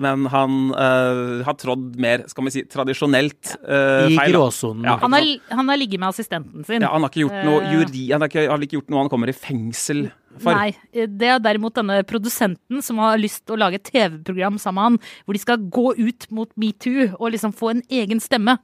men 0.00 0.26
han 0.32 0.58
eh, 0.74 1.40
har 1.46 1.56
trådd 1.60 1.94
mer, 2.00 2.26
skal 2.30 2.46
vi 2.48 2.54
si, 2.54 2.64
tradisjonelt 2.68 3.54
uh, 3.62 4.08
I 4.10 4.16
feil. 4.16 4.18
da. 4.18 4.28
gråsonen. 4.34 4.88
Ja. 4.88 4.96
Han 5.04 5.16
har, 5.16 5.28
han 5.48 5.72
har 5.72 5.80
ligget 5.80 6.02
med 6.02 6.10
assistenten 6.10 6.66
sin. 6.66 6.82
Ja, 6.84 6.92
han 6.92 7.06
har 7.06 7.12
ikke 7.12 7.24
gjort 7.26 7.44
noe 7.46 7.60
Eh. 7.60 7.74
juri... 7.74 8.10
Han 8.12 8.24
har 8.24 8.30
ikke, 8.30 8.48
har 8.50 8.64
ikke 8.64 8.78
gjort 8.78 8.90
noe 8.92 9.04
han 9.04 9.12
kommer 9.12 9.30
i 9.30 9.36
fengsel 9.36 10.08
for. 10.38 10.54
Nei, 10.54 10.72
det 10.92 11.28
er 11.28 11.42
derimot 11.42 11.76
denne 11.76 12.00
produsenten 12.08 12.82
som 12.84 13.00
har 13.02 13.18
lyst 13.20 13.44
til 13.44 13.56
å 13.56 13.60
lage 13.60 13.80
et 13.80 13.88
TV-program 13.90 14.58
sammen 14.62 14.78
med 14.80 14.86
han, 14.88 15.14
hvor 15.24 15.36
de 15.36 15.42
skal 15.42 15.64
gå 15.78 15.86
ut 15.98 16.28
mot 16.34 16.50
metoo 16.60 17.08
og 17.18 17.32
liksom 17.34 17.54
få 17.56 17.74
en 17.74 17.82
egen 17.90 18.22
stemme. 18.22 18.58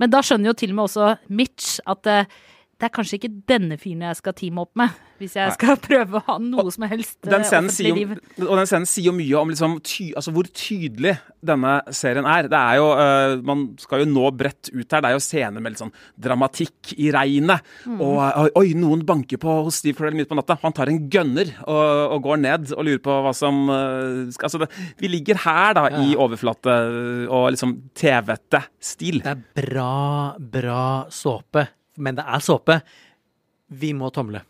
Men 0.00 0.12
da 0.12 0.22
skjønner 0.24 0.52
jo 0.52 0.56
til 0.58 0.72
og 0.74 0.78
med 0.78 0.88
også 0.88 1.10
Mitch 1.28 1.78
at 1.90 2.10
eh, 2.10 2.40
det 2.80 2.88
er 2.88 2.92
kanskje 2.94 3.18
ikke 3.18 3.28
denne 3.50 3.76
fyren 3.80 4.06
jeg 4.06 4.16
skal 4.16 4.34
teame 4.36 4.62
opp 4.64 4.78
med, 4.80 4.94
hvis 5.20 5.34
jeg 5.36 5.52
skal 5.52 5.76
prøve 5.88 6.16
å 6.16 6.22
ha 6.30 6.36
noe 6.40 6.72
som 6.72 6.86
helst 6.88 7.18
eh, 7.26 7.28
Den 7.28 7.44
offentlig 7.44 7.92
liv. 7.92 8.12
og 8.46 8.54
den 8.56 8.68
scenen 8.70 8.88
sier 8.88 9.10
jo 9.10 9.16
mye 9.16 9.40
om 9.42 9.50
liksom 9.52 9.74
ty, 9.84 10.06
altså 10.16 10.32
hvor 10.32 10.48
tydelig 10.48 11.18
denne 11.44 11.74
serien 11.96 12.24
er. 12.28 12.48
Det 12.48 12.56
er 12.58 12.78
jo, 12.78 12.86
uh, 12.96 13.34
Man 13.44 13.66
skal 13.80 14.04
jo 14.04 14.08
nå 14.08 14.30
bredt 14.36 14.70
ut 14.72 14.84
her. 14.84 15.02
Det 15.02 15.10
er 15.10 15.16
jo 15.16 15.22
scener 15.24 15.60
med 15.60 15.74
litt 15.74 15.82
sånn 15.82 15.92
dramatikk 16.20 16.94
i 16.96 17.10
regnet. 17.14 17.66
Mm. 17.88 17.98
Og 18.04 18.20
øh, 18.24 18.48
oi, 18.60 18.72
noen 18.78 19.04
banker 19.08 19.40
på 19.40 19.56
hos 19.66 19.80
Steve 19.80 19.98
Carell 19.98 20.16
midt 20.16 20.30
på 20.30 20.38
natta. 20.38 20.58
Han 20.64 20.76
tar 20.76 20.92
en 20.92 21.02
gunner 21.12 21.52
og, 21.66 22.16
og 22.16 22.28
går 22.28 22.40
ned 22.44 22.72
og 22.76 22.86
lurer 22.86 23.02
på 23.04 23.18
hva 23.26 23.34
som 23.36 23.62
uh, 23.68 24.28
skal, 24.32 24.48
altså 24.48 24.62
det, 24.64 24.70
Vi 25.00 25.12
ligger 25.12 25.40
her 25.44 25.76
da 25.76 25.86
i 26.00 26.14
overflate 26.16 26.78
og 27.28 27.50
liksom 27.56 27.76
TV-ete 27.96 28.64
stil. 28.80 29.20
Det 29.24 29.36
er 29.36 29.44
bra, 29.64 29.92
bra 30.40 30.86
såpe. 31.12 31.68
Men 32.00 32.18
det 32.18 32.24
er 32.26 32.44
såpe. 32.44 32.80
Vi 33.70 33.92
må 33.96 34.10
tomle. 34.14 34.42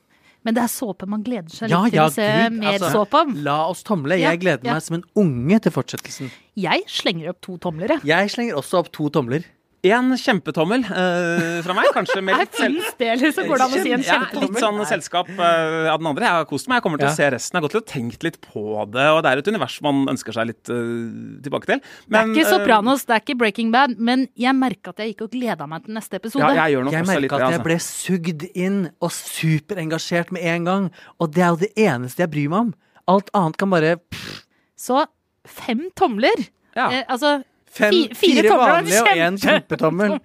Men 0.47 0.57
det 0.57 0.63
er 0.65 0.71
såpe 0.73 1.05
man 1.11 1.21
gleder 1.25 1.53
seg 1.53 1.69
litt 1.69 1.75
Ja, 1.75 1.81
til 1.85 1.99
ja, 1.99 2.05
å 2.09 2.13
se 2.15 2.27
Gud, 2.27 2.55
mer 2.63 2.77
altså, 2.79 2.91
såpe 2.95 3.21
av. 3.21 3.33
La 3.45 3.57
oss 3.69 3.83
tomle. 3.85 4.17
Ja, 4.17 4.31
Jeg 4.33 4.41
gleder 4.47 4.65
ja. 4.71 4.77
meg 4.79 4.85
som 4.87 4.97
en 4.97 5.05
unge 5.21 5.59
til 5.67 5.75
fortsettelsen. 5.75 6.31
Jeg 6.61 6.87
slenger 6.89 7.35
opp 7.35 7.43
to 7.45 7.59
tomler, 7.61 7.97
jeg. 7.99 8.07
Jeg 8.09 8.33
slenger 8.33 8.61
også 8.61 8.81
opp 8.81 8.89
to 8.97 9.11
tomler. 9.13 9.45
En 9.83 10.11
kjempetommel 10.21 10.83
øh, 10.93 11.61
fra 11.65 11.73
meg, 11.73 11.87
kanskje 11.97 12.21
med 12.21 12.37
litt 12.43 12.53
selv... 12.59 12.83
Fins 12.83 12.97
det, 13.01 13.07
liksom? 13.23 13.47
Går 13.49 13.61
det 13.63 13.65
an 13.65 13.71
å 13.73 13.79
si 13.81 13.93
en 13.97 14.03
Ja, 14.05 14.17
kjempetommel? 14.19 14.51
litt 14.51 14.61
sånn 14.61 14.81
selskap 14.91 15.31
øh, 15.33 15.87
av 15.89 16.03
den 16.03 16.09
andre. 16.11 16.27
Jeg 16.27 16.37
har 16.37 16.49
kost 16.51 16.69
meg. 16.69 16.77
Jeg 16.81 16.85
kommer 16.85 17.01
til 17.01 17.09
Ja. 17.09 17.13
å 17.15 17.17
se 17.17 17.29
resten. 17.33 17.57
Jeg 17.57 17.63
har 17.63 17.65
gått 17.65 17.75
til 17.79 17.81
å 17.81 17.87
tenkt 17.89 18.27
litt 18.27 18.37
på 18.45 18.65
det, 18.93 19.07
og 19.15 19.23
det 19.25 19.31
er 19.33 19.41
et 19.41 19.49
univers 19.49 19.79
man 19.87 20.03
ønsker 20.13 20.37
seg 20.37 20.51
litt 20.51 20.69
øh, 20.75 21.41
tilbake 21.47 21.71
til. 21.71 21.81
Det 22.13 22.21
er 22.21 22.29
ikke 22.29 22.45
øh, 22.45 22.51
Sopranos, 22.53 23.07
det 23.09 23.17
er 23.17 23.25
ikke 23.25 23.39
Breaking 23.41 23.73
Bad, 23.73 23.97
men 23.97 24.27
jeg 24.37 24.53
merka 24.61 24.93
at 24.93 25.01
jeg 25.01 25.15
gikk 25.15 25.25
og 25.31 25.33
gleda 25.39 25.71
meg 25.73 25.89
til 25.89 25.97
neste 25.97 26.21
episode. 26.21 26.45
Ja, 26.45 26.67
jeg 26.69 26.77
gjør 26.77 26.93
Jeg 26.93 27.07
litt 27.07 27.11
merka 27.15 27.41
at 27.41 27.47
jeg 27.47 27.57
altså. 27.57 27.67
ble 27.71 27.79
sugd 27.89 28.47
inn 28.53 28.79
og 29.01 29.17
superengasjert 29.17 30.33
med 30.37 30.45
en 30.45 30.69
gang. 30.69 30.91
Og 31.21 31.33
det 31.35 31.43
er 31.47 31.55
jo 31.55 31.61
det 31.65 31.73
eneste 31.89 32.25
jeg 32.27 32.33
bryr 32.37 32.53
meg 32.53 32.67
om. 32.69 32.73
Alt 33.11 33.31
annet 33.37 33.57
kan 33.61 33.73
bare 33.73 33.97
pff, 33.97 34.43
Så 34.77 35.07
fem 35.49 35.87
tomler. 35.97 36.37
Ja. 36.77 36.91
Eh, 36.95 37.05
altså 37.11 37.41
Fem, 37.71 37.93
fire, 37.95 38.15
fire, 38.19 38.47
tomler 38.49 38.55
og 38.55 38.63
en 38.63 38.71
vanlige 38.75 39.03
og 39.03 39.27
én 39.27 39.41
kjempetommel. 39.41 40.17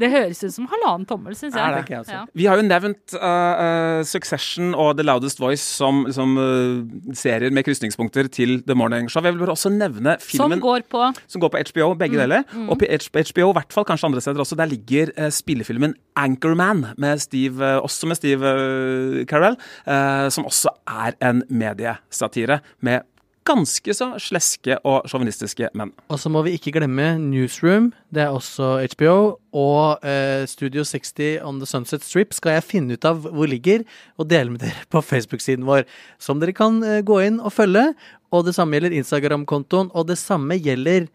Det 0.00 0.10
høres 0.12 0.42
ut 0.42 0.52
som 0.52 0.66
halvannen 0.68 1.06
tommel, 1.08 1.36
syns 1.38 1.54
jeg. 1.54 1.62
Er 1.62 1.76
det 1.76 1.84
ikke, 1.86 2.00
altså? 2.02 2.16
Ja. 2.18 2.22
Vi 2.36 2.48
har 2.50 2.60
jo 2.60 2.64
nevnt 2.66 3.14
uh, 3.16 3.24
uh, 3.24 4.00
Succession 4.04 4.74
og 4.76 4.98
The 4.98 5.06
Loudest 5.06 5.40
Voice 5.40 5.64
som 5.64 6.02
liksom, 6.08 6.34
uh, 6.36 7.14
serier 7.16 7.54
med 7.54 7.66
krysningspunkter 7.66 8.28
til 8.32 8.58
The 8.66 8.76
Morning 8.78 9.08
Show. 9.08 9.24
Jeg 9.24 9.36
vil 9.36 9.44
bare 9.44 9.56
også 9.56 9.72
nevne 9.72 10.16
Som 10.20 10.28
filmen 10.32 10.62
går 10.64 10.84
på 10.90 11.06
som 11.30 11.42
går 11.42 11.52
på 11.54 11.62
HBO, 11.70 11.92
begge 11.98 12.18
deler. 12.20 12.44
Og 12.68 12.76
på 12.80 12.88
HBO, 12.90 13.48
i 13.52 13.56
hvert 13.60 13.72
fall 13.72 13.86
kanskje 13.88 14.10
andre 14.10 14.24
steder 14.24 14.44
også, 14.44 14.58
der 14.58 14.70
ligger 14.70 15.14
uh, 15.16 15.30
spillefilmen 15.32 15.96
Anchorman, 16.20 16.86
med 16.98 17.22
Steve, 17.22 17.62
uh, 17.62 17.82
også 17.84 18.10
med 18.10 18.20
Steve 18.20 18.54
uh, 18.54 19.24
Carell, 19.30 19.56
uh, 19.88 20.28
som 20.34 20.46
også 20.48 20.74
er 20.90 21.16
en 21.24 21.44
mediesatire 21.48 22.60
med 22.84 23.06
ganske 23.44 23.94
så 23.96 24.10
sleske 24.22 24.76
og 24.88 25.08
sjåvinistiske 25.10 25.70
menn. 25.76 25.92
Og 26.12 26.20
så 26.20 26.30
må 26.32 26.42
vi 26.46 26.54
ikke 26.56 26.72
glemme 26.78 27.14
Newsroom, 27.20 27.90
det 28.14 28.24
er 28.24 28.34
også 28.34 28.76
HBO. 28.94 29.16
Og 29.54 30.04
eh, 30.06 30.44
Studio 30.50 30.84
60 30.88 31.42
on 31.44 31.60
the 31.60 31.68
Sunset 31.68 32.04
Strip 32.06 32.34
skal 32.36 32.56
jeg 32.56 32.66
finne 32.66 32.96
ut 32.96 33.08
av 33.08 33.26
hvor 33.28 33.50
ligger, 33.50 33.84
og 34.18 34.30
dele 34.32 34.54
med 34.54 34.64
dere 34.64 34.86
på 34.92 35.02
Facebook-siden 35.04 35.66
vår. 35.68 35.84
Som 36.18 36.40
dere 36.42 36.56
kan 36.56 36.80
eh, 36.82 37.02
gå 37.06 37.20
inn 37.26 37.40
og 37.40 37.54
følge. 37.54 37.90
Og 38.34 38.46
det 38.48 38.56
samme 38.56 38.78
gjelder 38.78 38.96
Instagram-kontoen, 38.98 39.92
og 39.94 40.08
det 40.08 40.18
samme 40.18 40.58
gjelder 40.58 41.06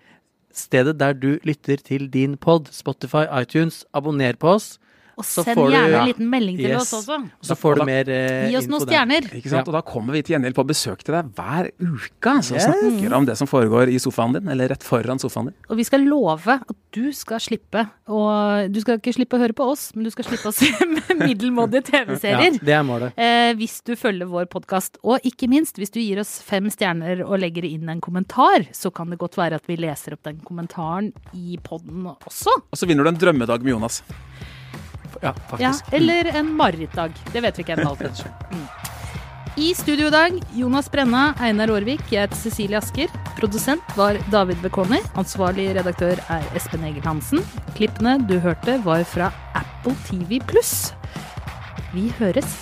stedet 0.55 0.97
der 0.99 1.17
du 1.17 1.33
lytter 1.43 1.81
til 1.83 2.07
din 2.11 2.37
pod. 2.37 2.69
Spotify, 2.71 3.25
iTunes. 3.41 3.83
Abonner 3.93 4.37
på 4.39 4.55
oss. 4.55 4.77
Og 5.19 5.25
Så 5.27 5.43
send 5.43 5.57
du- 5.59 5.65
gjerne 5.73 5.91
Ja. 5.91 6.01
en 6.01 6.07
liten 6.07 6.29
melding 6.31 6.55
til 6.57 6.69
Yes. 6.71 6.93
oss 6.93 7.05
også. 7.09 7.29
Så 7.43 7.55
får 7.59 7.75
du 7.75 7.85
mer 7.85 8.07
eh, 8.09 8.49
Gi 8.49 8.55
oss 8.55 8.63
info 8.63 8.71
noen 8.77 8.85
der. 8.87 8.93
stjerner. 8.95 9.21
Ikke 9.35 9.49
sant? 9.51 9.67
Ja. 9.67 9.67
Og 9.67 9.73
da 9.75 9.81
kommer 9.83 10.13
vi 10.15 10.21
til 10.23 10.35
gjengjeld 10.37 10.55
på 10.55 10.63
besøk 10.65 11.03
til 11.03 11.13
deg 11.17 11.33
hver 11.35 11.69
uke. 11.81 12.33
Så 12.41 12.55
Yes. 12.55 12.65
snakker 12.69 13.13
om 13.17 13.25
det 13.27 13.35
som 13.37 13.47
foregår 13.47 13.89
i 13.91 13.99
sofaen 13.99 14.33
din, 14.33 14.47
eller 14.47 14.69
rett 14.69 14.81
foran 14.81 15.19
sofaen 15.19 15.45
din. 15.51 15.53
Og 15.69 15.75
vi 15.75 15.83
skal 15.83 15.99
love 16.07 16.47
at 16.47 16.75
du 16.91 17.11
skal 17.11 17.37
slippe 17.39 17.89
Og 18.09 18.71
du 18.73 18.79
skal 18.81 18.97
ikke 18.97 19.13
slippe 19.13 19.37
å 19.37 19.39
høre 19.39 19.53
på 19.53 19.67
oss, 19.69 19.91
men 19.93 20.03
du 20.05 20.09
skal 20.09 20.25
slippe 20.25 20.47
å 20.49 20.53
se 20.53 20.65
middelmådige 21.19 21.83
TV-serier. 21.91 22.53
Ja, 22.53 22.63
det 22.63 22.73
er 22.73 22.83
målet. 22.83 23.13
Eh, 23.17 23.53
hvis 23.59 23.83
du 23.83 23.93
følger 23.95 24.25
vår 24.25 24.45
podkast. 24.49 24.97
Og 25.03 25.19
ikke 25.21 25.47
minst, 25.47 25.75
hvis 25.77 25.91
du 25.91 25.99
gir 25.99 26.17
oss 26.19 26.41
fem 26.41 26.65
stjerner 26.71 27.21
og 27.27 27.37
legger 27.39 27.65
inn 27.69 27.87
en 27.89 28.01
kommentar, 28.01 28.65
så 28.73 28.89
kan 28.91 29.09
det 29.11 29.19
godt 29.19 29.35
være 29.35 29.55
at 29.55 29.67
vi 29.67 29.75
leser 29.75 30.13
opp 30.13 30.23
den 30.23 30.39
kommentaren 30.39 31.11
i 31.35 31.57
poden 31.61 32.05
også. 32.25 32.47
Og 32.71 32.77
så 32.79 32.87
vinner 32.87 33.03
du 33.03 33.09
en 33.09 33.17
drømmedag 33.17 33.61
med 33.61 33.73
Jonas. 33.75 34.01
Ja, 35.21 35.33
Ja, 35.33 35.33
faktisk. 35.49 35.83
eller 35.93 36.25
en 36.35 36.53
marerittdag. 36.55 37.11
Det 37.33 37.41
vet 37.43 37.57
vi 37.57 37.63
ikke 37.63 37.77
ennå. 37.79 37.95
Mm. 38.49 38.67
I 39.57 39.73
studio 39.75 40.07
i 40.07 40.11
dag, 40.13 40.35
Jonas 40.55 40.87
Brenna, 40.91 41.33
Einar 41.41 41.67
Aarvik, 41.73 41.99
jeg 42.11 42.21
heter 42.21 42.37
Cecilie 42.37 42.77
Asker. 42.77 43.07
Produsent 43.35 43.81
var 43.97 44.15
David 44.31 44.61
Bekoni. 44.63 45.01
Ansvarlig 45.19 45.75
redaktør 45.75 46.21
er 46.31 46.45
Espen 46.55 46.85
Egil 46.87 47.03
Hansen. 47.03 47.43
Klippene 47.75 48.17
du 48.29 48.37
hørte, 48.39 48.77
var 48.85 49.03
fra 49.03 49.31
Apple 49.59 49.95
TV 50.07 50.39
pluss. 50.47 50.93
Vi 51.93 52.07
høres. 52.21 52.61